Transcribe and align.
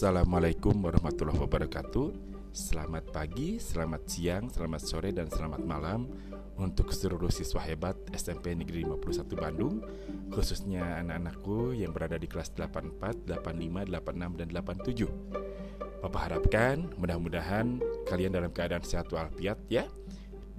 Assalamualaikum 0.00 0.80
warahmatullahi 0.80 1.36
wabarakatuh. 1.44 2.08
Selamat 2.56 3.12
pagi, 3.12 3.60
selamat 3.60 4.08
siang, 4.08 4.48
selamat 4.48 4.80
sore, 4.80 5.12
dan 5.12 5.28
selamat 5.28 5.60
malam 5.60 6.08
untuk 6.56 6.88
seluruh 6.88 7.28
siswa 7.28 7.60
hebat 7.60 8.00
SMP 8.16 8.56
Negeri 8.56 8.88
51 8.88 9.36
Bandung, 9.36 9.84
khususnya 10.32 11.04
anak-anakku 11.04 11.76
yang 11.76 11.92
berada 11.92 12.16
di 12.16 12.24
kelas 12.24 12.48
84, 12.56 13.28
85, 13.28 13.92
86, 13.92 14.40
dan 14.40 14.48
87. 14.48 15.04
Bapak 16.00 16.32
harapkan 16.32 16.88
mudah-mudahan 16.96 17.84
kalian 18.08 18.32
dalam 18.32 18.56
keadaan 18.56 18.80
sehat 18.80 19.12
walafiat 19.12 19.60
ya 19.68 19.84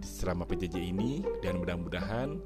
selama 0.05 0.45
PJJ 0.45 0.93
ini 0.93 1.25
dan 1.41 1.57
mudah-mudahan 1.57 2.37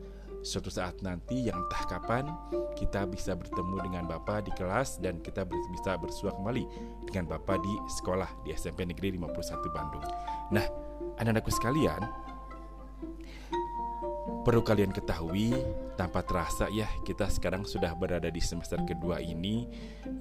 suatu 0.46 0.70
saat 0.70 1.02
nanti 1.02 1.50
yang 1.50 1.58
entah 1.58 1.84
kapan 1.90 2.30
kita 2.78 3.10
bisa 3.10 3.34
bertemu 3.34 3.82
dengan 3.82 4.04
Bapak 4.06 4.46
di 4.46 4.52
kelas 4.54 5.02
dan 5.02 5.18
kita 5.18 5.42
bisa 5.50 5.98
bersua 5.98 6.38
kembali 6.38 6.70
dengan 7.10 7.26
Bapak 7.26 7.58
di 7.66 7.74
sekolah 7.98 8.30
di 8.46 8.54
SMP 8.54 8.86
Negeri 8.86 9.18
51 9.18 9.74
Bandung. 9.74 10.06
Nah, 10.54 10.66
anak-anakku 11.18 11.50
sekalian, 11.50 11.98
perlu 14.46 14.62
kalian 14.62 14.94
ketahui 14.94 15.50
tanpa 15.98 16.22
terasa 16.22 16.70
ya 16.70 16.86
kita 17.02 17.26
sekarang 17.26 17.66
sudah 17.66 17.98
berada 17.98 18.30
di 18.30 18.38
semester 18.38 18.78
kedua 18.86 19.18
ini 19.18 19.66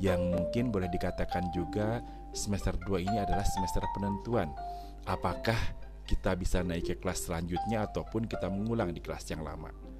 yang 0.00 0.32
mungkin 0.32 0.72
boleh 0.72 0.88
dikatakan 0.88 1.52
juga 1.52 2.00
semester 2.32 2.72
2 2.80 3.04
ini 3.04 3.16
adalah 3.20 3.44
semester 3.44 3.84
penentuan. 3.92 4.48
Apakah 5.04 5.60
kita 6.08 6.32
bisa 6.36 6.64
naik 6.64 6.88
ke 6.88 6.94
kelas 6.96 7.28
selanjutnya 7.28 7.84
ataupun 7.84 8.24
kita 8.24 8.48
mengulang 8.48 8.92
di 8.92 9.00
kelas 9.04 9.28
yang 9.28 9.44
lama. 9.44 9.93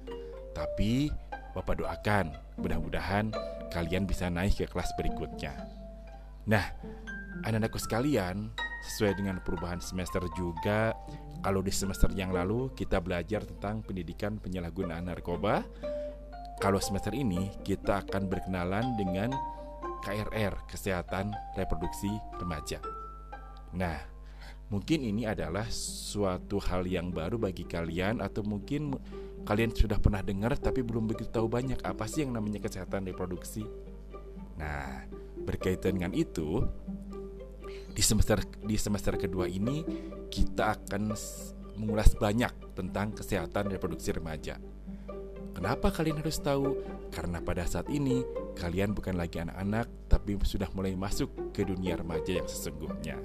Tapi 0.55 1.11
Bapak 1.51 1.79
doakan 1.79 2.31
mudah-mudahan 2.59 3.31
kalian 3.71 4.07
bisa 4.07 4.31
naik 4.31 4.59
ke 4.59 4.65
kelas 4.71 4.91
berikutnya. 4.95 5.51
Nah, 6.47 6.63
anak-anakku 7.43 7.79
sekalian, 7.79 8.51
sesuai 8.91 9.19
dengan 9.19 9.39
perubahan 9.43 9.79
semester 9.79 10.23
juga, 10.35 10.95
kalau 11.43 11.59
di 11.59 11.71
semester 11.71 12.07
yang 12.15 12.31
lalu 12.31 12.71
kita 12.75 12.99
belajar 13.03 13.43
tentang 13.43 13.83
pendidikan 13.83 14.39
penyalahgunaan 14.39 15.11
narkoba, 15.11 15.63
kalau 16.63 16.79
semester 16.79 17.11
ini 17.11 17.51
kita 17.67 18.07
akan 18.07 18.31
berkenalan 18.31 18.95
dengan 18.95 19.31
KRR, 20.05 20.69
Kesehatan 20.69 21.33
Reproduksi 21.57 22.13
Remaja. 22.37 22.79
Nah, 23.73 23.97
mungkin 24.69 25.01
ini 25.01 25.25
adalah 25.25 25.67
suatu 25.69 26.61
hal 26.61 26.85
yang 26.85 27.11
baru 27.11 27.41
bagi 27.41 27.65
kalian 27.65 28.21
atau 28.21 28.45
mungkin 28.45 28.95
kalian 29.45 29.71
sudah 29.71 30.01
pernah 30.01 30.25
dengar 30.25 30.57
tapi 30.57 30.81
belum 30.81 31.05
begitu 31.05 31.29
tahu 31.29 31.45
banyak 31.45 31.79
apa 31.85 32.09
sih 32.09 32.25
yang 32.25 32.33
namanya 32.33 32.59
kesehatan 32.65 33.05
reproduksi. 33.05 33.63
Nah, 34.57 35.05
berkaitan 35.45 36.01
dengan 36.01 36.11
itu, 36.17 36.65
di 37.93 38.03
semester 38.03 38.41
di 38.65 38.75
semester 38.75 39.15
kedua 39.15 39.45
ini 39.45 39.85
kita 40.27 40.75
akan 40.75 41.13
mengulas 41.77 42.11
banyak 42.17 42.51
tentang 42.73 43.13
kesehatan 43.13 43.71
reproduksi 43.71 44.11
remaja. 44.11 44.57
Kenapa 45.55 45.87
kalian 45.87 46.19
harus 46.19 46.43
tahu? 46.43 46.75
Karena 47.15 47.39
pada 47.39 47.63
saat 47.63 47.87
ini 47.87 48.19
kalian 48.59 48.91
bukan 48.91 49.15
lagi 49.15 49.39
anak-anak, 49.39 49.87
tapi 50.11 50.35
sudah 50.43 50.67
mulai 50.75 50.99
masuk 50.99 51.55
ke 51.55 51.63
dunia 51.63 51.95
remaja 51.95 52.43
yang 52.43 52.47
sesungguhnya. 52.47 53.15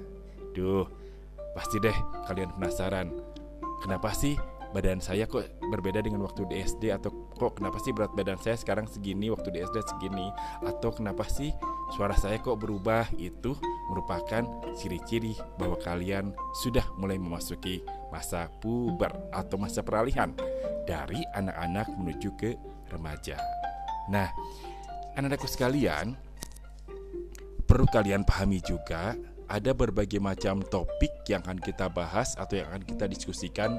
Duh, 0.55 0.87
pasti 1.51 1.83
deh 1.83 1.95
kalian 2.31 2.55
penasaran. 2.55 3.11
Kenapa 3.83 4.15
sih 4.15 4.39
badan 4.71 5.03
saya 5.03 5.27
kok 5.27 5.43
berbeda 5.71 5.99
dengan 6.03 6.23
waktu 6.23 6.47
di 6.47 6.63
SD 6.63 6.95
atau 6.95 7.11
kok 7.35 7.59
kenapa 7.59 7.77
sih 7.83 7.91
berat 7.91 8.11
badan 8.15 8.39
saya 8.39 8.55
sekarang 8.55 8.87
segini 8.87 9.27
waktu 9.27 9.51
di 9.51 9.59
SD 9.59 9.77
segini 9.83 10.31
atau 10.63 10.95
kenapa 10.95 11.27
sih 11.27 11.51
suara 11.95 12.15
saya 12.15 12.39
kok 12.39 12.59
berubah 12.59 13.07
itu 13.19 13.55
merupakan 13.91 14.43
ciri-ciri 14.75 15.35
bahwa 15.59 15.75
kalian 15.79 16.31
sudah 16.63 16.83
mulai 16.95 17.19
memasuki 17.19 17.83
masa 18.11 18.47
puber 18.63 19.11
atau 19.35 19.59
masa 19.59 19.83
peralihan 19.83 20.31
dari 20.87 21.19
anak-anak 21.35 21.87
menuju 21.95 22.29
ke 22.39 22.55
remaja. 22.91 23.39
Nah, 24.11 24.27
anak-anakku 25.15 25.47
sekalian, 25.47 26.15
perlu 27.63 27.87
kalian 27.87 28.27
pahami 28.27 28.59
juga 28.59 29.15
ada 29.51 29.75
berbagai 29.75 30.23
macam 30.23 30.63
topik 30.63 31.27
yang 31.27 31.43
akan 31.43 31.59
kita 31.59 31.91
bahas 31.91 32.39
atau 32.39 32.55
yang 32.55 32.71
akan 32.71 32.83
kita 32.87 33.05
diskusikan 33.11 33.75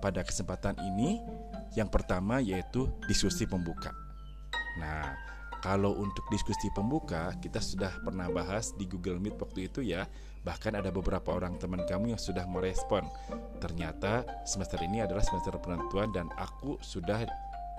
pada 0.00 0.22
kesempatan 0.22 0.76
ini 0.82 1.20
yang 1.74 1.90
pertama 1.90 2.40
yaitu 2.40 2.88
diskusi 3.08 3.44
pembuka. 3.44 3.92
Nah, 4.80 5.16
kalau 5.64 5.96
untuk 5.98 6.22
diskusi 6.30 6.68
pembuka 6.70 7.32
kita 7.40 7.58
sudah 7.58 7.90
pernah 8.04 8.28
bahas 8.30 8.76
di 8.76 8.86
Google 8.86 9.18
Meet 9.18 9.40
waktu 9.40 9.60
itu 9.66 9.80
ya. 9.82 10.06
Bahkan 10.46 10.78
ada 10.78 10.94
beberapa 10.94 11.34
orang 11.34 11.58
teman 11.58 11.82
kamu 11.82 12.14
yang 12.14 12.22
sudah 12.22 12.46
merespon. 12.46 13.02
Ternyata 13.58 14.22
semester 14.46 14.78
ini 14.78 15.02
adalah 15.02 15.26
semester 15.26 15.58
penentuan 15.58 16.14
dan 16.14 16.30
aku 16.38 16.78
sudah 16.78 17.26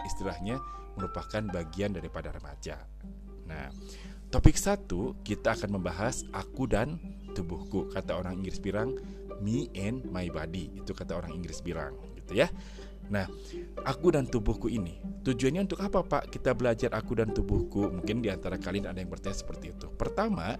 istilahnya 0.03 0.59
merupakan 0.99 1.39
bagian 1.47 1.95
daripada 1.95 2.33
remaja. 2.35 2.83
Nah, 3.47 3.71
topik 4.27 4.59
satu 4.59 5.15
kita 5.23 5.55
akan 5.55 5.79
membahas 5.79 6.27
aku 6.35 6.67
dan 6.67 6.99
tubuhku. 7.31 7.87
Kata 7.95 8.19
orang 8.19 8.43
Inggris 8.43 8.59
bilang 8.59 8.99
me 9.43 9.69
and 9.77 10.05
my 10.09 10.29
body. 10.31 10.71
Itu 10.73 10.93
kata 10.93 11.17
orang 11.17 11.33
Inggris 11.35 11.61
bilang 11.61 11.97
gitu 12.17 12.37
ya. 12.37 12.49
Nah, 13.07 13.23
aku 13.87 14.11
dan 14.11 14.27
tubuhku 14.27 14.67
ini 14.67 14.99
tujuannya 15.23 15.63
untuk 15.63 15.79
apa, 15.79 16.03
Pak? 16.03 16.23
Kita 16.27 16.51
belajar 16.51 16.91
aku 16.91 17.15
dan 17.15 17.31
tubuhku. 17.31 17.87
Mungkin 17.87 18.19
di 18.19 18.27
antara 18.27 18.59
kalian 18.59 18.91
ada 18.91 18.99
yang 18.99 19.07
bertanya 19.07 19.37
seperti 19.39 19.71
itu. 19.71 19.87
Pertama, 19.95 20.59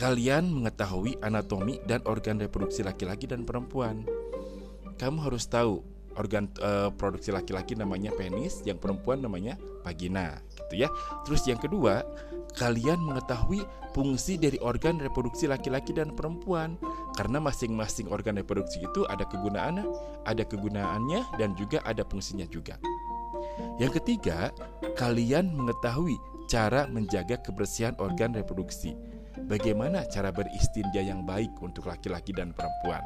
kalian 0.00 0.48
mengetahui 0.48 1.20
anatomi 1.20 1.76
dan 1.84 2.00
organ 2.08 2.40
reproduksi 2.40 2.80
laki-laki 2.80 3.28
dan 3.28 3.44
perempuan. 3.44 4.08
Kamu 4.96 5.22
harus 5.22 5.44
tahu 5.44 5.84
organ 6.18 6.50
uh, 6.58 6.90
produksi 6.90 7.30
laki-laki 7.30 7.78
namanya 7.78 8.10
penis, 8.10 8.64
yang 8.66 8.80
perempuan 8.80 9.22
namanya 9.22 9.54
vagina, 9.86 10.42
gitu 10.58 10.82
ya. 10.82 10.88
Terus 11.22 11.46
yang 11.46 11.62
kedua, 11.62 12.02
kalian 12.56 13.02
mengetahui 13.02 13.66
fungsi 13.92 14.38
dari 14.38 14.56
organ 14.62 15.02
reproduksi 15.02 15.50
laki-laki 15.50 15.92
dan 15.92 16.14
perempuan 16.14 16.78
karena 17.18 17.42
masing-masing 17.42 18.08
organ 18.08 18.38
reproduksi 18.38 18.80
itu 18.80 19.04
ada 19.10 19.26
kegunaannya, 19.26 19.84
ada 20.24 20.44
kegunaannya 20.46 21.36
dan 21.36 21.52
juga 21.58 21.82
ada 21.84 22.06
fungsinya 22.06 22.46
juga. 22.46 22.78
Yang 23.78 24.02
ketiga, 24.02 24.54
kalian 24.94 25.50
mengetahui 25.54 26.14
cara 26.46 26.86
menjaga 26.88 27.38
kebersihan 27.42 27.94
organ 27.98 28.32
reproduksi. 28.34 28.94
Bagaimana 29.46 30.02
cara 30.10 30.34
beristinja 30.34 30.98
yang 30.98 31.22
baik 31.22 31.54
untuk 31.62 31.86
laki-laki 31.86 32.34
dan 32.34 32.50
perempuan? 32.50 33.02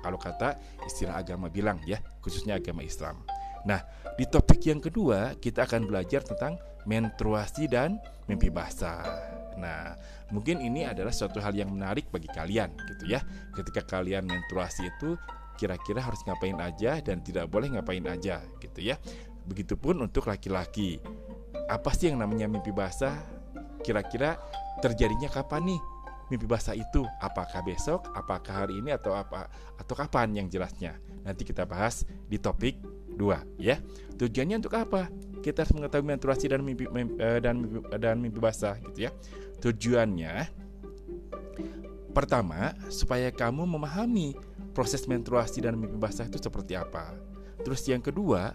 Kalau 0.00 0.16
kata 0.16 0.56
istilah 0.86 1.20
agama 1.20 1.52
bilang 1.52 1.76
ya, 1.84 2.00
khususnya 2.24 2.56
agama 2.56 2.80
Islam. 2.80 3.20
Nah, 3.66 3.80
di 4.14 4.26
topik 4.26 4.66
yang 4.66 4.78
kedua 4.78 5.34
kita 5.38 5.66
akan 5.66 5.88
belajar 5.88 6.22
tentang 6.22 6.58
menstruasi 6.86 7.66
dan 7.66 7.98
mimpi 8.30 8.52
basah. 8.52 9.02
Nah, 9.58 9.98
mungkin 10.30 10.62
ini 10.62 10.86
adalah 10.86 11.10
suatu 11.10 11.42
hal 11.42 11.52
yang 11.52 11.74
menarik 11.74 12.06
bagi 12.08 12.30
kalian 12.30 12.70
gitu 12.94 13.10
ya. 13.10 13.20
Ketika 13.52 13.82
kalian 13.82 14.24
menstruasi 14.28 14.86
itu 14.86 15.18
kira-kira 15.58 15.98
harus 15.98 16.22
ngapain 16.22 16.54
aja 16.62 17.02
dan 17.02 17.18
tidak 17.20 17.50
boleh 17.50 17.74
ngapain 17.74 18.06
aja 18.06 18.38
gitu 18.62 18.80
ya. 18.80 18.94
Begitupun 19.50 19.98
untuk 19.98 20.30
laki-laki. 20.30 21.02
Apa 21.66 21.90
sih 21.92 22.08
yang 22.08 22.22
namanya 22.22 22.46
mimpi 22.46 22.70
basah? 22.70 23.18
Kira-kira 23.82 24.38
terjadinya 24.78 25.26
kapan 25.28 25.74
nih? 25.74 25.80
Mimpi 26.28 26.44
basah 26.44 26.76
itu 26.76 27.08
apakah 27.24 27.64
besok, 27.64 28.04
apakah 28.12 28.64
hari 28.64 28.78
ini 28.78 28.92
atau 28.92 29.16
apa 29.16 29.48
atau 29.80 29.94
kapan 29.96 30.36
yang 30.36 30.46
jelasnya? 30.52 31.00
Nanti 31.24 31.42
kita 31.42 31.64
bahas 31.64 32.04
di 32.28 32.36
topik 32.36 32.76
2 33.18 33.58
ya. 33.58 33.82
Tujuannya 34.14 34.62
untuk 34.62 34.78
apa? 34.78 35.10
Kita 35.42 35.62
harus 35.66 35.74
mengetahui 35.74 36.06
menstruasi 36.06 36.46
dan 36.50 36.62
mimpi, 36.62 36.86
mimpi 36.90 37.18
uh, 37.18 37.38
dan 37.42 37.54
mimpi, 37.58 37.78
dan 37.98 38.16
mimpi 38.22 38.38
basah 38.38 38.78
gitu 38.78 39.06
ya. 39.06 39.10
Tujuannya 39.58 40.46
pertama 42.14 42.74
supaya 42.90 43.30
kamu 43.30 43.66
memahami 43.66 44.34
proses 44.74 45.06
menstruasi 45.10 45.66
dan 45.66 45.74
mimpi 45.74 45.98
basah 45.98 46.26
itu 46.30 46.38
seperti 46.38 46.78
apa. 46.78 47.14
Terus 47.62 47.82
yang 47.90 48.02
kedua, 48.02 48.54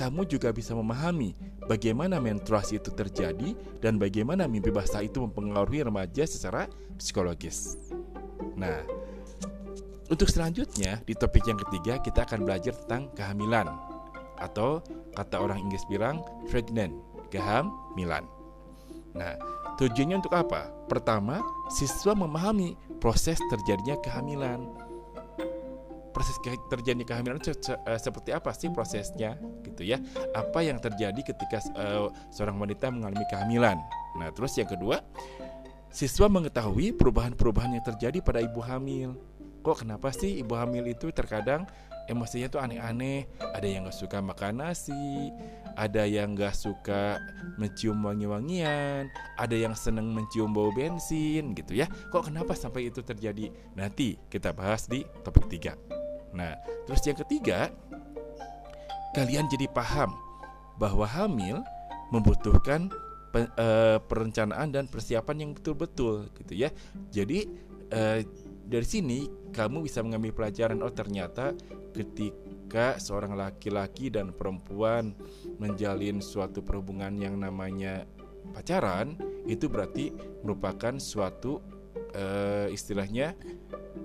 kamu 0.00 0.24
juga 0.24 0.48
bisa 0.52 0.72
memahami 0.72 1.36
bagaimana 1.68 2.16
menstruasi 2.16 2.80
itu 2.80 2.88
terjadi 2.92 3.52
dan 3.84 4.00
bagaimana 4.00 4.48
mimpi 4.48 4.72
basah 4.72 5.04
itu 5.04 5.20
mempengaruhi 5.20 5.84
remaja 5.84 6.24
secara 6.24 6.64
psikologis. 6.96 7.76
Nah, 8.56 8.80
untuk 10.10 10.26
selanjutnya 10.26 10.98
di 11.04 11.14
topik 11.14 11.46
yang 11.46 11.60
ketiga 11.68 12.00
kita 12.00 12.26
akan 12.26 12.42
belajar 12.42 12.74
tentang 12.74 13.12
kehamilan 13.14 13.68
atau 14.40 14.80
kata 15.14 15.36
orang 15.38 15.60
Inggris 15.60 15.84
bilang 15.86 16.24
pregnant, 16.48 16.96
kehamilan. 17.28 18.24
Nah, 19.14 19.36
tujuannya 19.78 20.22
untuk 20.22 20.34
apa? 20.34 20.70
Pertama, 20.88 21.42
siswa 21.70 22.16
memahami 22.16 22.74
proses 22.98 23.38
terjadinya 23.50 23.98
kehamilan. 24.02 24.66
Proses 26.10 26.34
terjadinya 26.68 27.06
kehamilan 27.06 27.38
itu 27.38 27.54
eh, 27.70 28.00
seperti 28.00 28.34
apa 28.34 28.50
sih 28.50 28.66
prosesnya 28.74 29.38
gitu 29.62 29.86
ya? 29.86 30.02
Apa 30.34 30.66
yang 30.66 30.82
terjadi 30.82 31.22
ketika 31.22 31.62
uh, 31.78 32.10
seorang 32.34 32.58
wanita 32.58 32.90
mengalami 32.90 33.22
kehamilan? 33.30 33.78
Nah, 34.18 34.28
terus 34.34 34.58
yang 34.58 34.66
kedua, 34.66 34.98
siswa 35.90 36.26
mengetahui 36.26 36.94
perubahan-perubahan 36.98 37.78
yang 37.78 37.84
terjadi 37.86 38.18
pada 38.22 38.42
ibu 38.42 38.58
hamil. 38.62 39.14
Kok 39.60 39.86
kenapa 39.86 40.10
sih 40.10 40.40
ibu 40.40 40.56
hamil 40.56 40.88
itu 40.88 41.12
terkadang 41.12 41.68
emosinya 42.10 42.50
tuh 42.50 42.58
aneh-aneh? 42.58 43.30
Ada 43.54 43.66
yang 43.70 43.86
gak 43.86 43.96
suka 43.96 44.18
makan 44.18 44.66
nasi, 44.66 45.30
ada 45.78 46.02
yang 46.02 46.34
gak 46.34 46.58
suka 46.58 47.22
mencium 47.56 48.02
wangi-wangian, 48.02 49.06
ada 49.38 49.56
yang 49.56 49.78
seneng 49.78 50.10
mencium 50.10 50.50
bau 50.50 50.74
bensin 50.74 51.54
gitu 51.54 51.78
ya. 51.78 51.86
Kok 52.10 52.34
kenapa 52.34 52.58
sampai 52.58 52.90
itu 52.90 53.00
terjadi? 53.00 53.54
Nanti 53.78 54.18
kita 54.26 54.50
bahas 54.50 54.90
di 54.90 55.06
topik 55.22 55.46
3. 55.46 56.34
Nah, 56.34 56.58
terus 56.86 57.02
yang 57.06 57.18
ketiga, 57.22 57.70
kalian 59.14 59.46
jadi 59.46 59.70
paham 59.70 60.14
bahwa 60.78 61.06
hamil 61.06 61.62
membutuhkan 62.10 62.90
uh, 63.34 63.98
perencanaan 64.02 64.74
dan 64.74 64.84
persiapan 64.90 65.46
yang 65.46 65.50
betul-betul 65.54 66.30
gitu 66.42 66.54
ya. 66.54 66.70
Jadi 67.14 67.46
uh, 67.94 68.20
dari 68.70 68.86
sini 68.86 69.26
kamu 69.50 69.82
bisa 69.82 69.98
mengambil 70.06 70.30
pelajaran 70.30 70.78
oh 70.86 70.94
ternyata 70.94 71.58
ketika 71.90 73.02
seorang 73.02 73.34
laki-laki 73.34 74.14
dan 74.14 74.30
perempuan 74.30 75.18
menjalin 75.58 76.22
suatu 76.22 76.62
perhubungan 76.62 77.10
yang 77.18 77.34
namanya 77.34 78.06
pacaran 78.54 79.18
itu 79.50 79.66
berarti 79.66 80.14
merupakan 80.46 80.94
suatu 81.02 81.58
uh, 82.14 82.70
istilahnya 82.70 83.34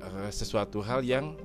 uh, 0.02 0.34
sesuatu 0.34 0.82
hal 0.82 1.06
yang 1.06 1.38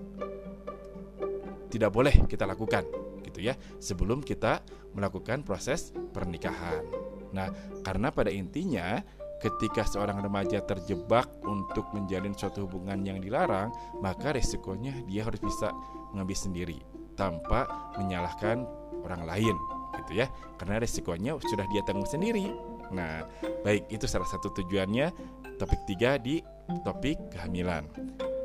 tidak 1.69 1.93
boleh 1.93 2.25
kita 2.25 2.49
lakukan 2.49 2.89
gitu 3.23 3.45
ya 3.45 3.55
sebelum 3.79 4.25
kita 4.25 4.65
melakukan 4.97 5.47
proses 5.47 5.95
pernikahan. 6.11 6.83
Nah, 7.31 7.47
karena 7.87 8.11
pada 8.11 8.33
intinya 8.35 8.99
ketika 9.41 9.89
seorang 9.89 10.21
remaja 10.21 10.61
terjebak 10.61 11.27
untuk 11.49 11.89
menjalin 11.97 12.37
suatu 12.37 12.69
hubungan 12.69 13.01
yang 13.03 13.19
dilarang, 13.19 13.73
maka 14.05 14.37
resikonya 14.37 14.93
dia 15.09 15.25
harus 15.25 15.41
bisa 15.41 15.73
mengambil 16.13 16.37
sendiri 16.37 16.79
tanpa 17.17 17.65
menyalahkan 17.97 18.69
orang 19.03 19.25
lain 19.25 19.57
gitu 20.05 20.21
ya. 20.21 20.29
Karena 20.61 20.79
resikonya 20.79 21.41
sudah 21.41 21.65
dia 21.73 21.81
tanggung 21.89 22.07
sendiri. 22.07 22.53
Nah, 22.93 23.25
baik 23.65 23.89
itu 23.89 24.05
salah 24.05 24.29
satu 24.29 24.53
tujuannya 24.53 25.11
topik 25.57 25.81
tiga 25.89 26.21
di 26.21 26.45
topik 26.85 27.17
kehamilan. 27.33 27.89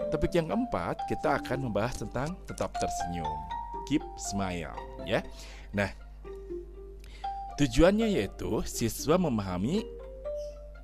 Topik 0.09 0.31
yang 0.31 0.47
keempat 0.47 1.03
kita 1.11 1.43
akan 1.43 1.67
membahas 1.69 2.07
tentang 2.07 2.39
tetap 2.47 2.71
tersenyum. 2.79 3.35
Keep 3.85 4.01
smile 4.17 4.73
ya. 5.05 5.21
Nah, 5.75 5.91
Tujuannya 7.55 8.19
yaitu 8.19 8.59
siswa 8.67 9.15
memahami 9.15 9.87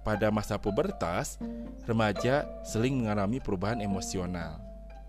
pada 0.02 0.34
masa 0.34 0.58
pubertas, 0.58 1.38
remaja 1.86 2.46
seling 2.66 3.06
mengalami 3.06 3.38
perubahan 3.38 3.80
emosional. 3.80 4.62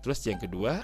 Terus 0.03 0.19
yang 0.27 0.37
kedua, 0.37 0.83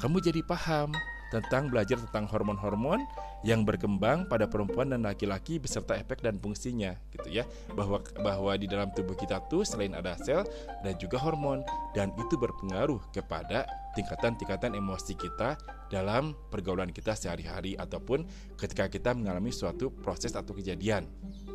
kamu 0.00 0.24
jadi 0.24 0.40
paham 0.42 0.90
tentang 1.34 1.66
belajar 1.66 1.98
tentang 1.98 2.30
hormon-hormon 2.30 3.02
yang 3.42 3.66
berkembang 3.66 4.30
pada 4.30 4.46
perempuan 4.46 4.94
dan 4.94 5.02
laki-laki 5.02 5.58
beserta 5.58 5.98
efek 5.98 6.22
dan 6.22 6.38
fungsinya 6.38 6.94
gitu 7.10 7.42
ya 7.42 7.44
bahwa 7.74 7.98
bahwa 8.22 8.54
di 8.54 8.70
dalam 8.70 8.94
tubuh 8.94 9.18
kita 9.18 9.42
tuh 9.50 9.66
selain 9.66 9.92
ada 9.98 10.14
sel 10.22 10.46
dan 10.86 10.94
juga 10.96 11.18
hormon 11.18 11.66
dan 11.92 12.14
itu 12.14 12.38
berpengaruh 12.38 13.02
kepada 13.10 13.66
tingkatan-tingkatan 13.98 14.74
emosi 14.74 15.14
kita 15.14 15.58
dalam 15.90 16.34
pergaulan 16.50 16.90
kita 16.90 17.14
sehari-hari 17.14 17.78
ataupun 17.78 18.26
ketika 18.58 18.90
kita 18.90 19.14
mengalami 19.14 19.54
suatu 19.54 19.94
proses 19.94 20.34
atau 20.34 20.50
kejadian. 20.50 21.06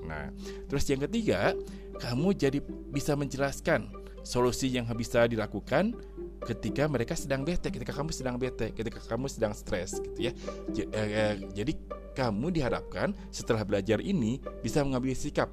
Nah, 0.08 0.32
terus 0.72 0.88
yang 0.88 1.04
ketiga, 1.04 1.52
kamu 2.00 2.32
jadi 2.34 2.64
bisa 2.90 3.20
menjelaskan 3.20 3.92
solusi 4.24 4.72
yang 4.72 4.88
bisa 4.96 5.28
dilakukan 5.28 5.96
ketika 6.44 6.88
mereka 6.88 7.14
sedang 7.16 7.44
bete, 7.44 7.68
ketika 7.68 7.92
kamu 7.92 8.12
sedang 8.16 8.36
bete, 8.40 8.72
ketika 8.72 9.00
kamu 9.04 9.28
sedang 9.28 9.52
stres 9.52 10.00
gitu 10.00 10.30
ya. 10.30 10.32
Eh, 10.72 10.88
eh, 10.94 11.36
jadi 11.52 11.74
kamu 12.16 12.52
diharapkan 12.52 13.16
setelah 13.32 13.64
belajar 13.64 14.00
ini 14.00 14.40
bisa 14.64 14.84
mengambil 14.84 15.16
sikap 15.16 15.52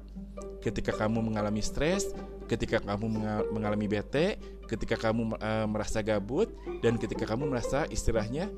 ketika 0.63 0.91
kamu 0.95 1.23
mengalami 1.31 1.63
stres, 1.63 2.11
ketika 2.47 2.79
kamu 2.83 3.07
mengalami 3.51 3.87
bete, 3.87 4.35
ketika 4.67 4.99
kamu 4.99 5.39
uh, 5.39 5.63
merasa 5.63 6.03
gabut 6.03 6.51
dan 6.83 6.99
ketika 6.99 7.23
kamu 7.23 7.47
merasa 7.47 7.87
istilahnya 7.87 8.51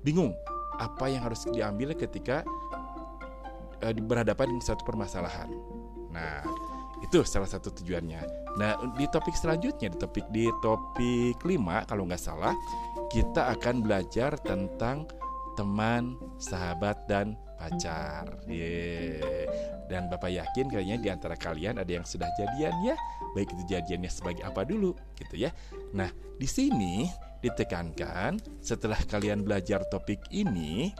bingung 0.00 0.32
apa 0.80 1.10
yang 1.10 1.20
harus 1.20 1.44
diambil 1.52 1.92
ketika 1.92 2.42
berhadapan 4.08 4.56
dengan 4.56 4.64
suatu 4.64 4.82
permasalahan. 4.82 5.52
Nah, 6.08 6.42
itu 7.02 7.22
salah 7.22 7.48
satu 7.48 7.70
tujuannya. 7.70 8.22
Nah, 8.58 8.78
di 8.98 9.06
topik 9.06 9.34
selanjutnya, 9.38 9.92
di 9.92 9.98
topik 9.98 10.26
di 10.34 10.50
topik 10.60 11.38
5 11.42 11.88
kalau 11.88 12.04
nggak 12.08 12.20
salah, 12.20 12.54
kita 13.08 13.54
akan 13.54 13.80
belajar 13.80 14.36
tentang 14.42 15.06
teman, 15.58 16.14
sahabat 16.38 17.06
dan 17.10 17.34
pacar. 17.58 18.38
Yeah. 18.46 19.50
Dan 19.90 20.06
Bapak 20.06 20.30
yakin 20.30 20.70
kayaknya 20.70 20.96
di 21.00 21.08
antara 21.10 21.34
kalian 21.34 21.80
ada 21.80 21.88
yang 21.88 22.06
sudah 22.06 22.28
jadian 22.38 22.76
ya, 22.84 22.94
baik 23.34 23.50
itu 23.56 23.64
jadiannya 23.66 24.10
sebagai 24.12 24.44
apa 24.46 24.62
dulu 24.62 24.94
gitu 25.18 25.34
ya. 25.34 25.50
Nah, 25.96 26.12
di 26.38 26.46
sini 26.46 27.08
ditekankan 27.42 28.38
setelah 28.60 29.00
kalian 29.08 29.42
belajar 29.42 29.82
topik 29.88 30.22
ini, 30.30 30.92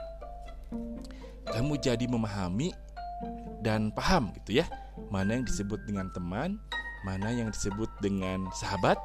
kamu 1.49 1.77
jadi 1.79 2.05
memahami 2.09 2.73
dan 3.65 3.91
paham 3.95 4.31
gitu 4.43 4.63
ya 4.63 4.67
mana 5.07 5.39
yang 5.39 5.47
disebut 5.47 5.79
dengan 5.87 6.11
teman, 6.11 6.59
mana 7.07 7.31
yang 7.31 7.55
disebut 7.55 7.87
dengan 8.03 8.51
sahabat, 8.51 8.99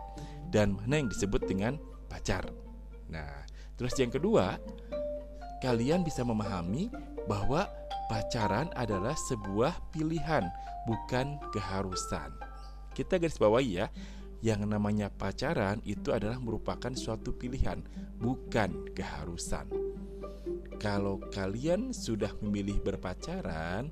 dan 0.50 0.74
mana 0.74 1.06
yang 1.06 1.10
disebut 1.14 1.46
dengan 1.46 1.78
pacar. 2.10 2.50
Nah, 3.14 3.46
terus 3.78 3.94
yang 4.02 4.10
kedua, 4.10 4.58
kalian 5.62 6.02
bisa 6.02 6.26
memahami 6.26 6.90
bahwa 7.30 7.70
pacaran 8.10 8.74
adalah 8.74 9.14
sebuah 9.30 9.94
pilihan, 9.94 10.50
bukan 10.90 11.38
keharusan. 11.54 12.34
Kita 12.98 13.22
garis 13.22 13.40
bawahi 13.40 13.86
ya, 13.86 13.88
yang 14.44 14.68
namanya 14.68 15.08
pacaran 15.08 15.80
itu 15.88 16.12
adalah 16.12 16.36
merupakan 16.42 16.92
suatu 16.92 17.32
pilihan, 17.32 17.80
bukan 18.20 18.92
keharusan. 18.92 19.70
Kalau 20.84 21.16
kalian 21.32 21.96
sudah 21.96 22.36
memilih 22.44 22.84
berpacaran, 22.84 23.88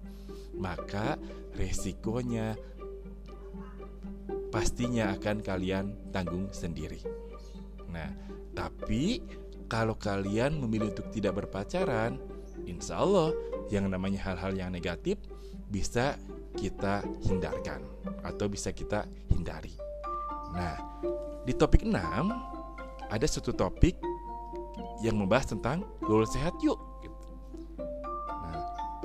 maka 0.55 1.15
resikonya 1.55 2.55
pastinya 4.51 5.15
akan 5.15 5.39
kalian 5.39 6.11
tanggung 6.11 6.51
sendiri. 6.51 6.99
Nah, 7.87 8.11
tapi 8.51 9.23
kalau 9.71 9.95
kalian 9.95 10.59
memilih 10.59 10.91
untuk 10.91 11.07
tidak 11.15 11.39
berpacaran, 11.43 12.19
insya 12.67 12.99
Allah 12.99 13.31
yang 13.71 13.87
namanya 13.87 14.19
hal-hal 14.27 14.51
yang 14.51 14.69
negatif 14.71 15.15
bisa 15.71 16.19
kita 16.59 16.99
hindarkan 17.23 17.79
atau 18.27 18.51
bisa 18.51 18.75
kita 18.75 19.07
hindari. 19.31 19.71
Nah, 20.51 20.75
di 21.47 21.55
topik 21.55 21.87
6 21.87 21.95
ada 23.07 23.27
satu 23.27 23.55
topik 23.55 23.95
yang 24.99 25.15
membahas 25.15 25.55
tentang 25.55 25.87
goal 26.03 26.27
sehat 26.27 26.53
yuk 26.59 26.90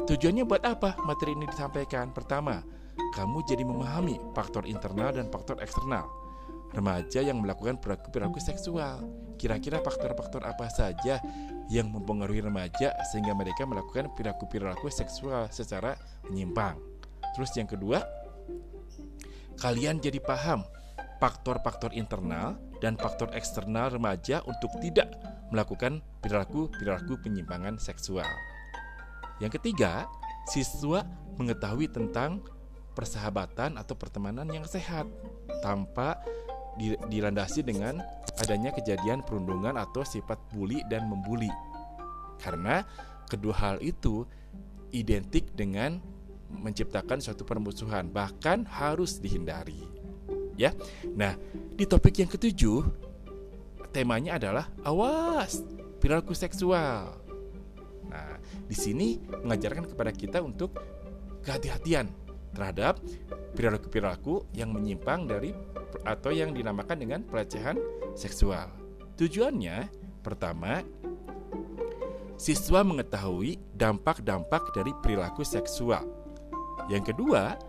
Tujuannya 0.07 0.47
buat 0.47 0.63
apa 0.63 0.95
materi 1.03 1.35
ini 1.35 1.51
disampaikan? 1.51 2.15
Pertama, 2.15 2.63
kamu 3.19 3.43
jadi 3.43 3.67
memahami 3.67 4.23
faktor 4.39 4.63
internal 4.63 5.11
dan 5.11 5.27
faktor 5.35 5.59
eksternal. 5.59 6.07
Remaja 6.71 7.27
yang 7.27 7.43
melakukan 7.43 7.83
perilaku-perilaku 7.83 8.39
seksual. 8.39 9.03
Kira-kira 9.35 9.83
faktor-faktor 9.83 10.47
apa 10.47 10.71
saja 10.71 11.19
yang 11.67 11.91
mempengaruhi 11.91 12.39
remaja 12.39 12.95
sehingga 13.11 13.35
mereka 13.35 13.67
melakukan 13.67 14.07
perilaku-perilaku 14.15 14.87
seksual 14.95 15.51
secara 15.51 15.99
menyimpang. 16.31 16.79
Terus 17.35 17.51
yang 17.59 17.67
kedua, 17.67 17.99
kalian 19.59 19.99
jadi 19.99 20.23
paham 20.23 20.63
faktor-faktor 21.19 21.91
internal 21.91 22.55
dan 22.79 22.95
faktor 22.95 23.35
eksternal 23.35 23.91
remaja 23.91 24.39
untuk 24.47 24.71
tidak 24.79 25.11
melakukan 25.51 25.99
perilaku-perilaku 26.23 27.19
penyimpangan 27.27 27.75
seksual. 27.83 28.56
Yang 29.43 29.61
ketiga, 29.61 30.09
siswa 30.49 31.05
mengetahui 31.37 31.93
tentang 31.93 32.41
persahabatan 32.97 33.77
atau 33.77 33.93
pertemanan 33.93 34.49
yang 34.49 34.65
sehat 34.65 35.05
tanpa 35.61 36.17
dilandasi 37.09 37.65
dengan 37.65 38.01
adanya 38.41 38.73
kejadian 38.73 39.25
perundungan 39.25 39.77
atau 39.77 40.05
sifat 40.05 40.41
bully 40.53 40.81
dan 40.89 41.09
membuli. 41.09 41.53
Karena 42.41 42.85
kedua 43.29 43.53
hal 43.57 43.77
itu 43.85 44.25
identik 44.93 45.53
dengan 45.57 46.01
menciptakan 46.53 47.21
suatu 47.21 47.45
permusuhan, 47.45 48.09
bahkan 48.09 48.65
harus 48.65 49.19
dihindari. 49.21 49.85
Ya. 50.57 50.73
Nah, 51.13 51.37
di 51.77 51.85
topik 51.85 52.17
yang 52.17 52.31
ketujuh 52.33 52.81
temanya 53.93 54.41
adalah 54.41 54.73
awas 54.85 55.61
perilaku 56.01 56.33
seksual. 56.33 57.26
Nah, 58.17 58.41
di 58.65 58.73
sini 58.73 59.21
mengajarkan 59.21 59.93
kepada 59.93 60.09
kita 60.09 60.41
untuk 60.41 60.81
kehati-hatian 61.45 62.09
terhadap 62.57 62.97
perilaku-perilaku 63.53 64.49
yang 64.57 64.73
menyimpang 64.73 65.29
dari 65.29 65.53
atau 66.09 66.33
yang 66.33 66.57
dinamakan 66.57 66.97
dengan 66.97 67.21
pelecehan 67.29 67.77
seksual. 68.17 68.73
Tujuannya 69.21 69.93
pertama 70.25 70.81
siswa 72.41 72.81
mengetahui 72.81 73.61
dampak-dampak 73.77 74.73
dari 74.73 74.93
perilaku 75.05 75.45
seksual. 75.45 76.05
Yang 76.89 77.13
kedua, 77.13 77.61